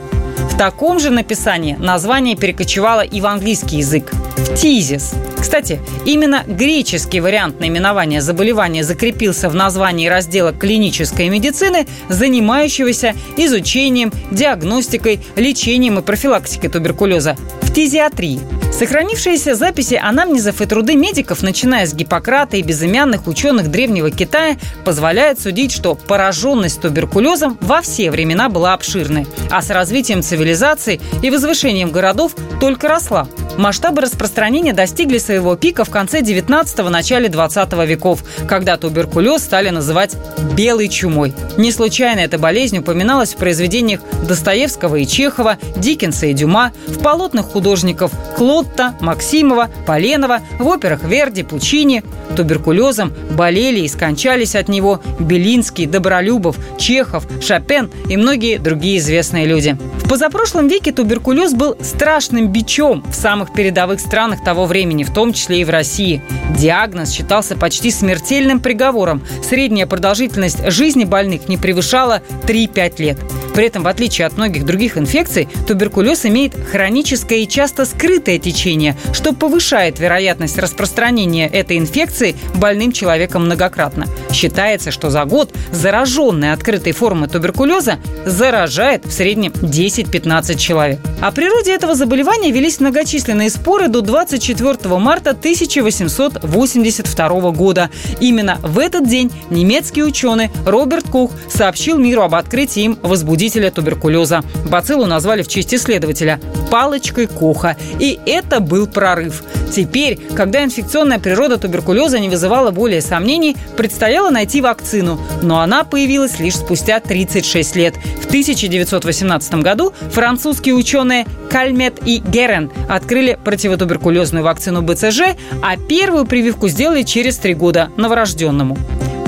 В 0.52 0.58
таком 0.58 1.00
же 1.00 1.10
написании 1.10 1.76
название 1.80 2.36
перекочевало 2.36 3.02
и 3.02 3.22
в 3.22 3.26
английский 3.26 3.78
язык– 3.78 4.12
фтизис. 4.38 5.14
Кстати, 5.40 5.80
именно 6.06 6.44
греческий 6.48 7.20
вариант 7.20 7.60
наименования 7.60 8.22
заболевания 8.22 8.84
закрепился 8.84 9.50
в 9.50 9.56
названии 9.56 10.08
раздела 10.08 10.54
клинической 10.54 11.28
медицины, 11.30 11.88
занимающегося 12.08 13.14
изучением, 13.36 14.12
диагностикой, 14.32 15.20
лечением 15.36 16.00
и 16.00 16.02
профилактикой 16.02 16.70
туберкулеза– 16.70 17.36
фтизиатрии. 17.74 18.40
Сохранившиеся 18.72 19.56
записи 19.56 19.96
анамнезов 19.96 20.62
и 20.62 20.66
труды 20.68 20.96
медиков, 20.96 21.42
начиная 21.42 21.88
с 21.88 21.96
Гиппократа 21.96 22.58
и 22.58 22.62
безымянных 22.62 23.26
ученых 23.26 23.72
Древнего 23.72 24.12
Китая, 24.12 24.58
позволяют 24.86 25.40
судить, 25.40 25.72
что 25.72 25.96
пораженность 25.96 26.82
туберкулезом 26.82 27.58
во 27.62 27.82
все 27.82 28.12
времена 28.12 28.48
была 28.48 28.74
обширной, 28.74 29.26
а 29.50 29.64
с 29.64 29.72
развитием 29.72 30.22
цивилизации 30.22 31.02
и 31.24 31.32
возвышением 31.32 31.90
городов 31.92 32.36
только 32.60 32.88
росла. 32.88 33.28
Масштабы 33.58 34.02
распространения 34.02 34.74
достигли 34.74 35.20
своего 35.20 35.56
пика 35.56 35.86
в 35.86 35.90
конце 35.90 36.22
19-го, 36.22 36.90
начале 36.90 37.30
20 37.30 37.74
веков, 37.88 38.24
когда 38.48 38.78
туберкулез 38.78 39.44
стали 39.44 39.70
называть 39.70 40.16
«белой 40.56 40.88
чумой». 40.88 41.34
Не 41.58 41.72
случайно 41.72 42.20
эта 42.20 42.40
болезнь 42.40 42.80
упоминалась 42.80 43.34
в 43.34 43.38
произведениях 43.38 44.02
Достоевского 44.28 44.96
и 44.96 45.06
Чехова, 45.06 45.58
Диккенса 45.76 46.26
и 46.28 46.34
Дюма, 46.34 46.72
в 46.88 47.00
полотнах 47.00 47.46
художников 47.46 48.12
Клотта, 48.36 48.96
Максимова, 49.02 49.70
Поленова, 49.86 50.40
в 50.60 50.68
операх 50.68 51.04
Верди, 51.04 51.44
Пучини. 51.44 52.04
Туберкулезом 52.36 53.14
болели 53.38 53.82
и 53.82 53.88
скончались 53.88 54.56
от 54.56 54.68
него 54.68 55.02
Белинский, 55.20 55.86
Добролюбов, 55.86 56.58
Чехов, 56.80 57.28
Шопен 57.42 57.92
и 58.10 58.18
многие 58.18 58.58
другие 58.58 58.98
известные 58.98 59.46
люди. 59.46 59.78
В 60.04 60.10
позапрошлом 60.10 60.68
веке 60.68 60.92
туберкулез 60.92 61.54
был 61.54 61.78
страшным 61.82 62.52
бичом 62.52 63.04
в 63.10 63.14
самых 63.14 63.43
передовых 63.52 64.00
странах 64.00 64.44
того 64.44 64.66
времени, 64.66 65.04
в 65.04 65.12
том 65.12 65.34
числе 65.34 65.62
и 65.62 65.66
в 65.66 65.70
России. 65.70 66.22
Диагноз 66.58 67.12
считался 67.12 67.58
почти 67.58 67.92
смертельным 67.92 68.60
приговором. 68.60 69.24
Средняя 69.44 69.88
продолжительность 69.88 70.70
жизни 70.72 71.04
больных 71.04 71.50
не 71.50 71.58
превышала 71.58 72.22
3-5 72.46 73.02
лет. 73.02 73.18
При 73.54 73.68
этом, 73.68 73.84
в 73.84 73.88
отличие 73.88 74.26
от 74.26 74.36
многих 74.36 74.66
других 74.66 74.98
инфекций, 74.98 75.48
туберкулез 75.68 76.26
имеет 76.26 76.56
хроническое 76.56 77.38
и 77.40 77.48
часто 77.48 77.86
скрытое 77.86 78.40
течение, 78.40 78.98
что 79.14 79.34
повышает 79.34 80.00
вероятность 80.00 80.58
распространения 80.58 81.48
этой 81.48 81.78
инфекции 81.78 82.36
больным 82.56 82.92
человеком 82.92 83.46
многократно. 83.46 84.08
Считается, 84.32 84.90
что 84.90 85.12
за 85.12 85.26
год 85.26 85.54
зараженный 85.72 86.52
открытой 86.52 86.94
формой 86.94 87.30
туберкулеза 87.30 88.00
заражает 88.26 89.06
в 89.06 89.12
среднем 89.12 89.52
10-15 89.52 90.58
человек. 90.58 91.00
О 91.22 91.32
природе 91.32 91.74
этого 91.74 91.94
заболевания 91.94 92.50
велись 92.52 92.80
многочисленные 92.80 93.52
споры 93.52 93.88
до 93.88 94.02
24 94.02 94.98
марта 94.98 95.30
1882 95.30 97.52
года. 97.52 97.92
Именно 98.20 98.58
в 98.64 98.80
этот 98.80 99.08
день 99.08 99.32
немецкий 99.52 100.02
ученый 100.04 100.50
Роберт 100.66 101.08
Кух 101.08 101.30
сообщил 101.50 102.00
миру 102.00 102.24
об 102.24 102.34
открытии 102.36 102.84
им 102.84 103.00
возбудителя 103.02 103.43
туберкулеза. 103.50 104.44
Бациллу 104.70 105.06
назвали 105.06 105.42
в 105.42 105.48
честь 105.48 105.74
исследователя 105.74 106.40
палочкой 106.72 107.28
Коха. 107.28 107.76
И 108.00 108.20
это 108.26 108.60
был 108.60 108.88
прорыв. 108.88 109.44
Теперь, 109.72 110.20
когда 110.36 110.64
инфекционная 110.64 111.20
природа 111.20 111.58
туберкулеза 111.58 112.20
не 112.20 112.30
вызывала 112.30 112.72
более 112.72 113.02
сомнений, 113.02 113.56
предстояло 113.76 114.30
найти 114.30 114.62
вакцину. 114.62 115.20
Но 115.42 115.60
она 115.60 115.84
появилась 115.84 116.40
лишь 116.40 116.56
спустя 116.56 117.00
36 117.00 117.76
лет. 117.76 117.96
В 118.22 118.26
1918 118.28 119.56
году 119.56 119.94
французские 120.12 120.76
ученые 120.76 121.26
Кальмет 121.50 122.00
и 122.06 122.18
Герен 122.18 122.72
открыли 122.90 123.38
противотуберкулезную 123.44 124.44
вакцину 124.44 124.82
БЦЖ, 124.82 125.36
а 125.62 125.78
первую 125.78 126.26
прививку 126.26 126.68
сделали 126.68 127.04
через 127.04 127.38
три 127.38 127.54
года 127.54 127.90
новорожденному. 127.98 128.78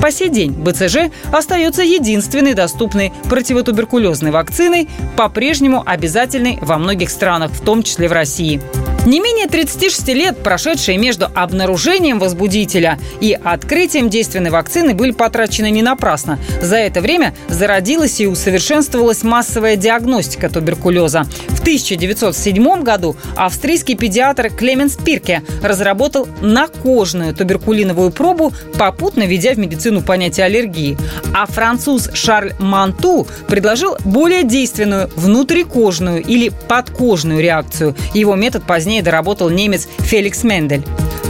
По 0.00 0.10
сей 0.10 0.28
день 0.28 0.52
БЦЖ 0.52 1.10
остается 1.32 1.82
единственной 1.82 2.54
доступной 2.54 3.12
противотуберкулезной 3.28 4.30
вакциной, 4.30 4.88
по-прежнему 5.16 5.82
обязательной 5.84 6.58
во 6.60 6.78
многих 6.78 7.10
странах, 7.10 7.50
в 7.52 7.60
том 7.60 7.82
числе 7.82 8.08
в 8.08 8.12
России. 8.12 8.60
Не 9.06 9.20
менее 9.20 9.46
36 9.46 10.08
лет, 10.08 10.36
прошедшие 10.42 10.98
между 10.98 11.28
обнаружением 11.32 12.18
возбудителя 12.18 12.98
и 13.20 13.38
открытием 13.40 14.10
действенной 14.10 14.50
вакцины, 14.50 14.94
были 14.94 15.12
потрачены 15.12 15.70
не 15.70 15.80
напрасно. 15.80 16.40
За 16.60 16.74
это 16.74 17.00
время 17.00 17.32
зародилась 17.48 18.20
и 18.20 18.26
усовершенствовалась 18.26 19.22
массовая 19.22 19.76
диагностика 19.76 20.48
туберкулеза. 20.48 21.22
В 21.50 21.60
1907 21.60 22.82
году 22.82 23.14
австрийский 23.36 23.94
педиатр 23.94 24.50
Клеменс 24.50 24.96
Пирке 24.96 25.42
разработал 25.62 26.26
накожную 26.40 27.32
туберкулиновую 27.32 28.10
пробу, 28.10 28.52
попутно 28.76 29.22
введя 29.22 29.52
в 29.52 29.58
медицину 29.58 30.02
понятие 30.02 30.46
аллергии. 30.46 30.98
А 31.32 31.46
француз 31.46 32.10
Шарль 32.12 32.54
Манту 32.58 33.28
предложил 33.46 33.96
более 34.04 34.42
действенную 34.42 35.10
внутрикожную 35.14 36.24
или 36.24 36.50
подкожную 36.66 37.40
реакцию. 37.40 37.94
Его 38.12 38.34
метод 38.34 38.64
позднее 38.64 38.95
позднее 38.96 39.02
доработал 39.02 39.50
немец 39.50 39.88
Феликс 39.98 40.42
Мендель. 40.42 40.82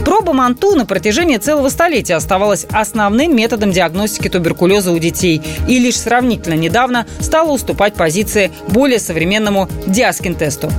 Проба 0.05 0.31
Манту 0.31 0.75
на 0.75 0.85
протяжении 0.85 1.37
целого 1.37 1.69
столетия 1.69 2.15
оставалась 2.15 2.65
основным 2.71 3.35
методом 3.35 3.71
диагностики 3.71 4.29
туберкулеза 4.29 4.91
у 4.91 4.99
детей 4.99 5.41
и 5.67 5.79
лишь 5.79 5.99
сравнительно 5.99 6.53
недавно 6.53 7.05
стала 7.19 7.51
уступать 7.51 7.93
позиции 7.93 8.51
более 8.69 8.99
современному 8.99 9.67
Диаскин-тесту. 9.87 10.71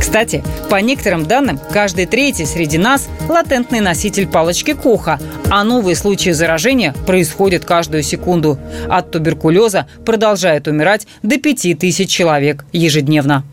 Кстати, 0.00 0.42
по 0.68 0.80
некоторым 0.80 1.26
данным, 1.26 1.60
каждый 1.70 2.06
третий 2.06 2.44
среди 2.44 2.78
нас– 2.78 3.08
латентный 3.28 3.80
носитель 3.80 4.26
палочки 4.26 4.74
Коха, 4.74 5.20
а 5.48 5.62
новые 5.62 5.94
случаи 5.94 6.30
заражения 6.30 6.92
происходят 7.06 7.64
каждую 7.64 8.02
секунду. 8.02 8.58
От 8.88 9.12
туберкулеза 9.12 9.86
продолжает 10.04 10.66
умирать 10.66 11.06
до 11.22 11.38
5000 11.38 12.10
человек 12.10 12.64
ежедневно. 12.72 13.44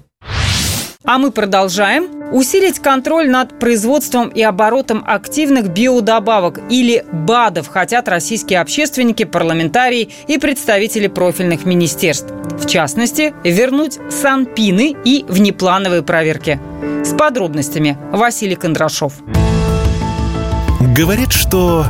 А 1.05 1.17
мы 1.17 1.31
продолжаем. 1.31 2.33
Усилить 2.33 2.79
контроль 2.79 3.29
над 3.29 3.57
производством 3.57 4.27
и 4.27 4.41
оборотом 4.41 5.01
активных 5.07 5.69
биодобавок 5.69 6.59
или 6.69 7.05
БАДов 7.09 7.69
хотят 7.69 8.09
российские 8.09 8.59
общественники, 8.59 9.23
парламентарии 9.23 10.09
и 10.27 10.37
представители 10.37 11.07
профильных 11.07 11.65
министерств. 11.65 12.27
В 12.51 12.67
частности, 12.67 13.33
вернуть 13.45 13.97
санпины 14.11 14.93
и 15.05 15.23
внеплановые 15.29 16.03
проверки. 16.03 16.59
С 17.05 17.17
подробностями 17.17 17.97
Василий 18.11 18.55
Кондрашов. 18.55 19.13
Говорит, 20.81 21.31
что 21.31 21.85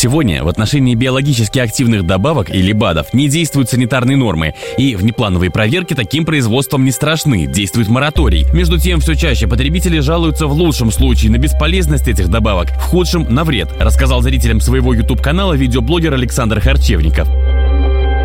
Сегодня 0.00 0.42
в 0.42 0.48
отношении 0.48 0.94
биологически 0.94 1.58
активных 1.58 2.06
добавок 2.06 2.48
или 2.48 2.72
БАДов 2.72 3.12
не 3.12 3.28
действуют 3.28 3.68
санитарные 3.68 4.16
нормы, 4.16 4.54
и 4.78 4.96
внеплановые 4.96 5.50
проверки 5.50 5.92
таким 5.92 6.24
производством 6.24 6.86
не 6.86 6.90
страшны, 6.90 7.46
действует 7.46 7.88
мораторий. 7.88 8.46
Между 8.54 8.78
тем, 8.78 9.00
все 9.00 9.14
чаще 9.14 9.46
потребители 9.46 9.98
жалуются 9.98 10.46
в 10.46 10.54
лучшем 10.54 10.90
случае 10.90 11.32
на 11.32 11.36
бесполезность 11.36 12.08
этих 12.08 12.28
добавок, 12.28 12.70
в 12.70 12.80
худшем– 12.80 13.24
на 13.28 13.44
вред, 13.44 13.68
рассказал 13.78 14.22
зрителям 14.22 14.62
своего 14.62 14.94
YouTube-канала 14.94 15.52
видеоблогер 15.52 16.14
Александр 16.14 16.60
Харчевников. 16.60 17.28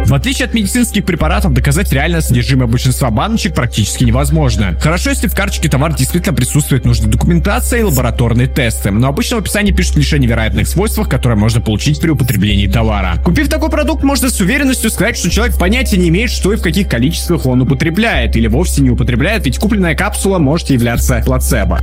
В 0.05 0.13
отличие 0.13 0.45
от 0.45 0.53
медицинских 0.53 1.03
препаратов, 1.03 1.53
доказать 1.53 1.91
реальное 1.91 2.21
содержимое 2.21 2.67
большинства 2.67 3.09
баночек 3.09 3.55
практически 3.55 4.03
невозможно. 4.03 4.77
Хорошо, 4.79 5.09
если 5.09 5.27
в 5.27 5.33
карточке 5.33 5.67
товар 5.67 5.95
действительно 5.95 6.35
присутствует 6.35 6.85
нужная 6.85 7.09
документация 7.09 7.79
и 7.79 7.83
лабораторные 7.83 8.47
тесты, 8.47 8.91
но 8.91 9.07
обычно 9.07 9.37
в 9.37 9.39
описании 9.39 9.71
пишут 9.71 9.95
лишь 9.97 10.13
о 10.13 10.19
невероятных 10.19 10.67
свойствах, 10.67 11.09
которые 11.09 11.39
можно 11.39 11.59
получить 11.59 11.99
при 11.99 12.09
употреблении 12.09 12.67
товара. 12.67 13.15
Купив 13.23 13.49
такой 13.49 13.71
продукт, 13.71 14.03
можно 14.03 14.29
с 14.29 14.39
уверенностью 14.39 14.91
сказать, 14.91 15.17
что 15.17 15.31
человек 15.31 15.57
понятия 15.57 15.97
не 15.97 16.09
имеет, 16.09 16.29
что 16.29 16.53
и 16.53 16.55
в 16.55 16.61
каких 16.61 16.87
количествах 16.87 17.47
он 17.47 17.61
употребляет, 17.61 18.35
или 18.35 18.45
вовсе 18.45 18.83
не 18.83 18.91
употребляет, 18.91 19.45
ведь 19.45 19.57
купленная 19.57 19.95
капсула 19.95 20.37
может 20.37 20.69
являться 20.69 21.23
плацебо. 21.25 21.81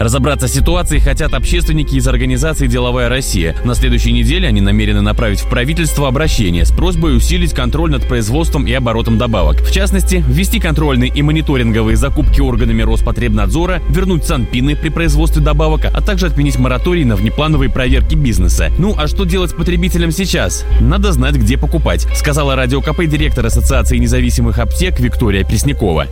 Разобраться 0.00 0.48
с 0.48 0.54
ситуацией 0.54 0.98
хотят 0.98 1.34
общественники 1.34 1.94
из 1.96 2.08
организации 2.08 2.66
«Деловая 2.66 3.10
Россия». 3.10 3.54
На 3.66 3.74
следующей 3.74 4.12
неделе 4.12 4.48
они 4.48 4.62
намерены 4.62 5.02
направить 5.02 5.40
в 5.40 5.50
правительство 5.50 6.08
обращение 6.08 6.64
с 6.64 6.70
просьбой 6.70 7.14
усилить 7.14 7.52
контроль 7.52 7.90
над 7.90 8.08
производством 8.08 8.66
и 8.66 8.72
оборотом 8.72 9.18
добавок. 9.18 9.60
В 9.60 9.70
частности, 9.70 10.24
ввести 10.26 10.58
контрольные 10.58 11.12
и 11.14 11.20
мониторинговые 11.20 11.98
закупки 11.98 12.40
органами 12.40 12.80
Роспотребнадзора, 12.80 13.82
вернуть 13.90 14.24
санпины 14.24 14.74
при 14.74 14.88
производстве 14.88 15.42
добавок, 15.42 15.82
а 15.84 16.00
также 16.00 16.28
отменить 16.28 16.58
мораторий 16.58 17.04
на 17.04 17.14
внеплановые 17.14 17.68
проверки 17.68 18.14
бизнеса. 18.14 18.72
Ну 18.78 18.94
а 18.96 19.06
что 19.06 19.24
делать 19.24 19.54
потребителям 19.54 20.12
сейчас? 20.12 20.64
Надо 20.80 21.12
знать, 21.12 21.34
где 21.34 21.58
покупать, 21.58 22.06
сказала 22.16 22.56
радио 22.56 22.80
КП 22.80 23.04
директор 23.04 23.44
Ассоциации 23.44 23.98
независимых 23.98 24.60
аптек 24.60 24.98
Виктория 24.98 25.44
Преснякова. 25.44 26.06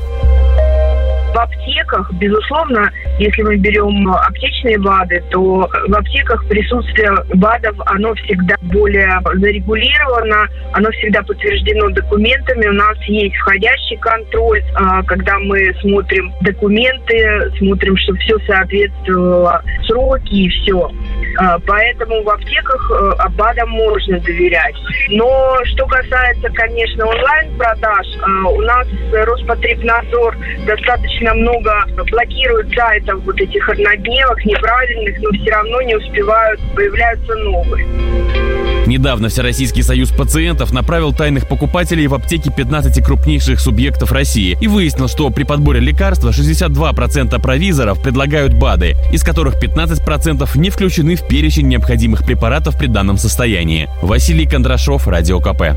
В 1.34 1.38
аптеках, 1.38 2.10
безусловно, 2.14 2.90
если 3.18 3.42
мы 3.42 3.56
берем 3.56 4.10
аптечные 4.10 4.78
БАДы, 4.78 5.22
то 5.30 5.68
в 5.68 5.94
аптеках 5.94 6.46
присутствие 6.48 7.12
БАДов, 7.34 7.76
оно 7.86 8.14
всегда 8.14 8.54
более 8.62 9.20
зарегулировано, 9.34 10.48
оно 10.72 10.90
всегда 10.92 11.22
подтверждено 11.22 11.90
документами. 11.90 12.66
У 12.66 12.72
нас 12.72 12.96
есть 13.06 13.36
входящий 13.36 13.96
контроль, 13.98 14.62
а, 14.74 15.02
когда 15.02 15.38
мы 15.38 15.74
смотрим 15.80 16.32
документы, 16.40 17.52
смотрим, 17.58 17.96
чтобы 17.98 18.18
все 18.18 18.38
соответствовало 18.46 19.62
сроки 19.86 20.34
и 20.34 20.48
все. 20.48 20.90
А, 21.38 21.58
поэтому 21.66 22.22
в 22.22 22.28
аптеках 22.30 22.90
э, 22.90 23.28
БАДам 23.36 23.70
можно 23.70 24.18
доверять. 24.20 24.74
Но 25.10 25.58
что 25.64 25.86
касается, 25.86 26.48
конечно, 26.50 27.06
онлайн-продаж, 27.06 28.06
а, 28.22 28.48
у 28.48 28.60
нас 28.62 28.86
Роспотребнадзор 29.12 30.36
достаточно 30.66 31.17
много 31.20 31.72
блокирует 32.10 32.74
сайтов 32.74 33.22
вот 33.24 33.40
этих 33.40 33.68
однодневок, 33.68 34.44
неправильных, 34.44 35.20
но 35.20 35.30
все 35.30 35.50
равно 35.50 35.82
не 35.82 35.96
успевают, 35.96 36.60
появляются 36.74 37.34
новые. 37.34 37.86
Недавно 38.88 39.28
Всероссийский 39.28 39.82
союз 39.82 40.08
пациентов 40.10 40.72
направил 40.72 41.12
тайных 41.12 41.46
покупателей 41.46 42.06
в 42.06 42.14
аптеки 42.14 42.50
15 42.50 43.04
крупнейших 43.04 43.60
субъектов 43.60 44.12
России 44.12 44.56
и 44.58 44.66
выяснил, 44.66 45.08
что 45.08 45.28
при 45.28 45.44
подборе 45.44 45.80
лекарства 45.80 46.30
62% 46.30 47.38
провизоров 47.42 48.02
предлагают 48.02 48.54
БАДы, 48.54 48.96
из 49.12 49.22
которых 49.22 49.62
15% 49.62 50.48
не 50.58 50.70
включены 50.70 51.16
в 51.16 51.28
перечень 51.28 51.68
необходимых 51.68 52.24
препаратов 52.24 52.78
при 52.78 52.86
данном 52.86 53.18
состоянии. 53.18 53.90
Василий 54.00 54.46
Кондрашов, 54.46 55.06
Радио 55.06 55.38
КП. 55.38 55.76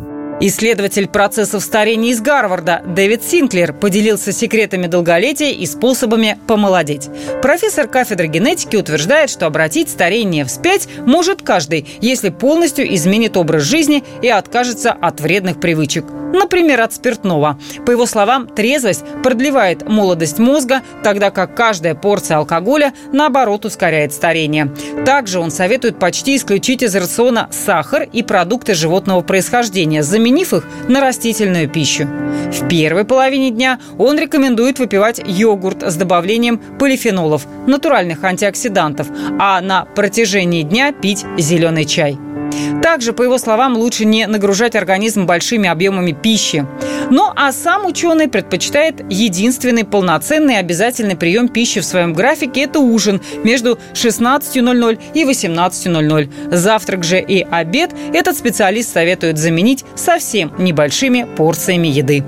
Исследователь 0.43 1.07
процессов 1.07 1.63
старения 1.63 2.09
из 2.09 2.19
Гарварда 2.19 2.81
Дэвид 2.83 3.23
Синклер 3.23 3.73
поделился 3.73 4.31
секретами 4.31 4.87
долголетия 4.87 5.51
и 5.51 5.67
способами 5.67 6.39
помолодеть. 6.47 7.09
Профессор 7.43 7.87
кафедры 7.87 8.25
генетики 8.25 8.75
утверждает, 8.75 9.29
что 9.29 9.45
обратить 9.45 9.89
старение 9.89 10.43
вспять 10.45 10.87
может 11.05 11.43
каждый, 11.43 11.87
если 12.01 12.29
полностью 12.29 12.91
изменит 12.95 13.37
образ 13.37 13.61
жизни 13.61 14.03
и 14.23 14.29
откажется 14.29 14.91
от 14.91 15.21
вредных 15.21 15.59
привычек. 15.59 16.05
Например, 16.33 16.81
от 16.81 16.93
спиртного. 16.93 17.57
По 17.85 17.91
его 17.91 18.05
словам, 18.05 18.47
трезвость 18.47 19.03
продлевает 19.23 19.87
молодость 19.87 20.39
мозга, 20.39 20.81
тогда 21.03 21.31
как 21.31 21.55
каждая 21.55 21.95
порция 21.95 22.37
алкоголя, 22.37 22.93
наоборот, 23.11 23.65
ускоряет 23.65 24.13
старение. 24.13 24.71
Также 25.05 25.39
он 25.39 25.51
советует 25.51 25.99
почти 25.99 26.35
исключить 26.35 26.83
из 26.83 26.95
рациона 26.95 27.47
сахар 27.51 28.07
и 28.11 28.23
продукты 28.23 28.73
животного 28.73 29.21
происхождения, 29.21 30.03
заменив 30.03 30.53
их 30.53 30.65
на 30.87 31.01
растительную 31.01 31.69
пищу. 31.69 32.07
В 32.51 32.67
первой 32.67 33.05
половине 33.05 33.51
дня 33.51 33.79
он 33.97 34.17
рекомендует 34.17 34.79
выпивать 34.79 35.21
йогурт 35.25 35.83
с 35.83 35.95
добавлением 35.95 36.59
полифенолов, 36.79 37.45
натуральных 37.67 38.23
антиоксидантов, 38.23 39.07
а 39.39 39.61
на 39.61 39.85
протяжении 39.85 40.63
дня 40.63 40.91
пить 40.91 41.25
зеленый 41.37 41.85
чай. 41.85 42.17
Также, 42.81 43.13
по 43.13 43.21
его 43.21 43.37
словам, 43.37 43.77
лучше 43.77 44.05
не 44.05 44.25
нагружать 44.27 44.75
организм 44.75 45.25
большими 45.25 45.69
объемами 45.69 46.13
пищи. 46.13 46.65
Ну 47.09 47.29
а 47.35 47.51
сам 47.51 47.85
ученый 47.85 48.27
предпочитает 48.27 49.01
единственный 49.09 49.83
полноценный 49.83 50.57
обязательный 50.57 51.15
прием 51.15 51.47
пищи 51.47 51.79
в 51.79 51.85
своем 51.85 52.13
графике– 52.13 52.61
это 52.63 52.79
ужин 52.79 53.21
между 53.43 53.77
16.00 53.93 54.99
и 55.13 55.23
18.00. 55.23 56.55
Завтрак 56.55 57.03
же 57.03 57.19
и 57.19 57.45
обед 57.49 57.91
этот 58.13 58.37
специалист 58.37 58.91
советует 58.91 59.37
заменить 59.37 59.85
совсем 59.95 60.53
небольшими 60.57 61.27
порциями 61.35 61.87
еды. 61.87 62.23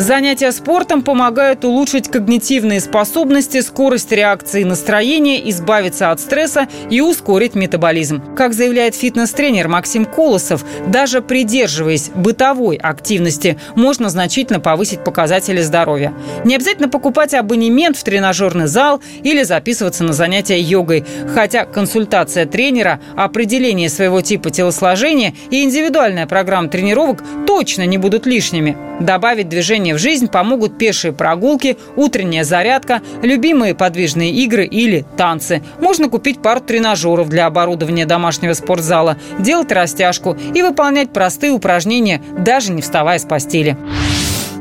Занятия 0.00 0.50
спортом 0.50 1.02
помогают 1.02 1.62
улучшить 1.62 2.08
когнитивные 2.08 2.80
способности, 2.80 3.60
скорость 3.60 4.10
реакции 4.12 4.64
настроения, 4.64 5.50
избавиться 5.50 6.10
от 6.10 6.20
стресса 6.20 6.68
и 6.88 7.02
ускорить 7.02 7.54
метаболизм. 7.54 8.34
Как 8.34 8.54
заявляет 8.54 8.94
фитнес-тренер 8.94 9.68
Максим 9.68 10.06
Колосов, 10.06 10.64
даже 10.86 11.20
придерживаясь 11.20 12.08
бытовой 12.14 12.76
активности, 12.76 13.58
можно 13.76 14.08
значительно 14.08 14.58
повысить 14.58 15.04
показатели 15.04 15.60
здоровья. 15.60 16.14
Не 16.46 16.54
обязательно 16.54 16.88
покупать 16.88 17.34
абонемент 17.34 17.98
в 17.98 18.02
тренажерный 18.02 18.68
зал 18.68 19.02
или 19.22 19.42
записываться 19.42 20.02
на 20.02 20.14
занятия 20.14 20.58
йогой, 20.58 21.04
хотя 21.34 21.66
консультация 21.66 22.46
тренера, 22.46 23.00
определение 23.16 23.90
своего 23.90 24.22
типа 24.22 24.48
телосложения 24.50 25.34
и 25.50 25.62
индивидуальная 25.62 26.26
программа 26.26 26.70
тренировок 26.70 27.22
точно 27.46 27.84
не 27.84 27.98
будут 27.98 28.24
лишними. 28.24 28.78
Добавить 29.00 29.50
движение 29.50 29.89
в 29.94 29.98
жизнь 29.98 30.28
помогут 30.28 30.78
пешие 30.78 31.12
прогулки, 31.12 31.76
утренняя 31.96 32.44
зарядка, 32.44 33.02
любимые 33.22 33.74
подвижные 33.74 34.32
игры 34.32 34.64
или 34.64 35.04
танцы. 35.16 35.62
Можно 35.80 36.08
купить 36.08 36.42
пару 36.42 36.60
тренажеров 36.60 37.28
для 37.28 37.46
оборудования 37.46 38.06
домашнего 38.06 38.52
спортзала, 38.52 39.16
делать 39.38 39.72
растяжку 39.72 40.36
и 40.54 40.62
выполнять 40.62 41.12
простые 41.12 41.52
упражнения, 41.52 42.22
даже 42.38 42.72
не 42.72 42.82
вставая 42.82 43.18
с 43.18 43.24
постели. 43.24 43.76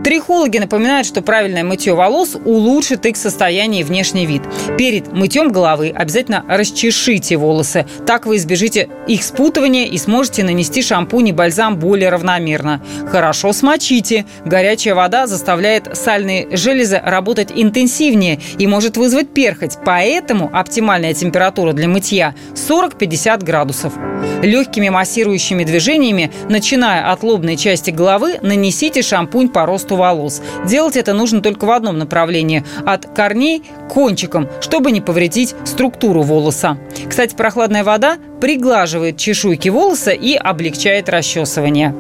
Трихологи 0.03 0.57
напоминают, 0.57 1.05
что 1.05 1.21
правильное 1.21 1.63
мытье 1.63 1.93
волос 1.93 2.37
улучшит 2.45 3.05
их 3.05 3.17
состояние 3.17 3.81
и 3.81 3.83
внешний 3.83 4.25
вид. 4.25 4.43
Перед 4.77 5.11
мытьем 5.11 5.51
головы 5.51 5.93
обязательно 5.93 6.45
расчешите 6.47 7.35
волосы. 7.35 7.85
Так 8.07 8.25
вы 8.25 8.37
избежите 8.37 8.87
их 9.07 9.23
спутывания 9.23 9.85
и 9.85 9.97
сможете 9.97 10.43
нанести 10.43 10.81
шампунь 10.81 11.27
и 11.27 11.31
бальзам 11.33 11.77
более 11.77 12.09
равномерно. 12.09 12.81
Хорошо 13.11 13.51
смочите. 13.51 14.25
Горячая 14.45 14.95
вода 14.95 15.27
заставляет 15.27 15.97
сальные 15.97 16.55
железы 16.55 17.01
работать 17.03 17.51
интенсивнее 17.53 18.39
и 18.57 18.67
может 18.67 18.95
вызвать 18.95 19.33
перхоть. 19.33 19.77
Поэтому 19.83 20.49
оптимальная 20.53 21.13
температура 21.13 21.73
для 21.73 21.89
мытья 21.89 22.35
40-50 22.55 23.43
градусов. 23.43 23.93
Легкими 24.41 24.89
массирующими 24.89 25.65
движениями, 25.65 26.31
начиная 26.47 27.11
от 27.11 27.23
лобной 27.23 27.57
части 27.57 27.91
головы, 27.91 28.39
нанесите 28.41 29.01
шампунь 29.01 29.49
по 29.49 29.65
росту 29.65 29.88
волос. 29.95 30.41
Делать 30.65 30.95
это 30.95 31.13
нужно 31.13 31.41
только 31.41 31.65
в 31.65 31.71
одном 31.71 31.97
направлении– 31.97 32.63
от 32.85 33.05
корней 33.07 33.63
к 33.87 33.93
кончикам, 33.93 34.47
чтобы 34.61 34.91
не 34.91 35.01
повредить 35.01 35.55
структуру 35.65 36.21
волоса. 36.21 36.77
Кстати, 37.07 37.35
прохладная 37.35 37.83
вода 37.83 38.17
приглаживает 38.39 39.17
чешуйки 39.17 39.69
волоса 39.69 40.11
и 40.11 40.33
облегчает 40.35 41.09
расчесывание. 41.09 41.93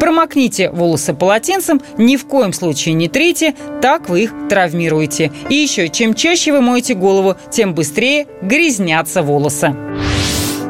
Промокните 0.00 0.70
волосы 0.70 1.14
полотенцем, 1.14 1.80
ни 1.98 2.16
в 2.16 2.26
коем 2.26 2.52
случае 2.52 2.94
не 2.94 3.08
трите, 3.08 3.54
так 3.80 4.08
вы 4.08 4.24
их 4.24 4.34
травмируете. 4.48 5.30
И 5.48 5.54
еще, 5.54 5.88
чем 5.88 6.14
чаще 6.14 6.52
вы 6.52 6.60
моете 6.60 6.94
голову, 6.94 7.36
тем 7.50 7.74
быстрее 7.74 8.26
грязнятся 8.42 9.22
волосы. 9.22 9.76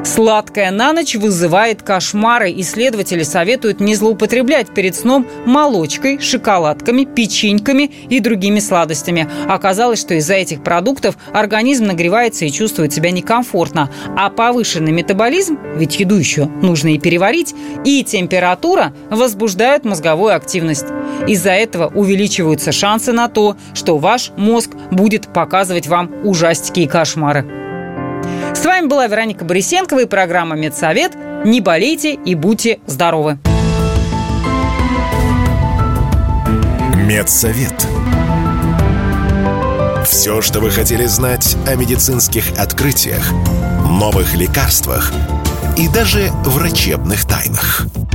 Сладкое 0.05 0.73
на 0.73 0.93
ночь 0.93 1.15
вызывает 1.15 1.83
кошмары. 1.83 2.53
Исследователи 2.57 3.23
советуют 3.23 3.81
не 3.81 3.95
злоупотреблять 3.95 4.75
перед 4.75 4.97
сном 4.97 5.27
молочкой, 5.47 6.19
шоколадками, 6.21 7.05
печеньками 7.05 7.85
и 7.85 8.19
другими 8.19 8.59
сладостями. 8.59 9.29
Оказалось, 9.49 10.01
что 10.01 10.15
из-за 10.15 10.35
этих 10.35 10.65
продуктов 10.65 11.17
организм 11.33 11.85
нагревается 11.85 12.45
и 12.45 12.51
чувствует 12.51 12.93
себя 12.93 13.13
некомфортно. 13.13 13.91
А 14.17 14.29
повышенный 14.29 14.93
метаболизм, 14.93 15.57
ведь 15.77 16.01
еду 16.01 16.17
еще 16.17 16.47
нужно 16.47 16.95
и 16.95 16.99
переварить, 16.99 17.55
и 17.85 18.03
температура 18.03 18.93
возбуждают 19.09 19.85
мозговую 19.85 20.35
активность. 20.35 20.87
Из-за 21.29 21.53
этого 21.53 21.87
увеличиваются 21.87 22.73
шансы 22.73 23.13
на 23.13 23.29
то, 23.29 23.57
что 23.73 23.99
ваш 23.99 24.33
мозг 24.37 24.71
будет 24.91 25.33
показывать 25.33 25.87
вам 25.87 26.11
ужастики 26.25 26.81
и 26.81 26.87
кошмары. 26.89 27.62
С 28.55 28.65
вами 28.65 28.87
была 28.87 29.07
Вероника 29.07 29.45
Борисенкова 29.45 30.01
и 30.01 30.07
программа 30.07 30.57
«Медсовет». 30.57 31.13
Не 31.45 31.61
болейте 31.61 32.15
и 32.15 32.35
будьте 32.35 32.79
здоровы. 32.87 33.39
Медсовет. 36.95 37.75
Все, 40.07 40.41
что 40.41 40.61
вы 40.61 40.71
хотели 40.71 41.07
знать 41.07 41.57
о 41.67 41.75
медицинских 41.75 42.59
открытиях, 42.59 43.33
новых 43.89 44.35
лекарствах 44.35 45.13
и 45.77 45.89
даже 45.89 46.31
врачебных 46.45 47.25
тайнах– 47.25 47.87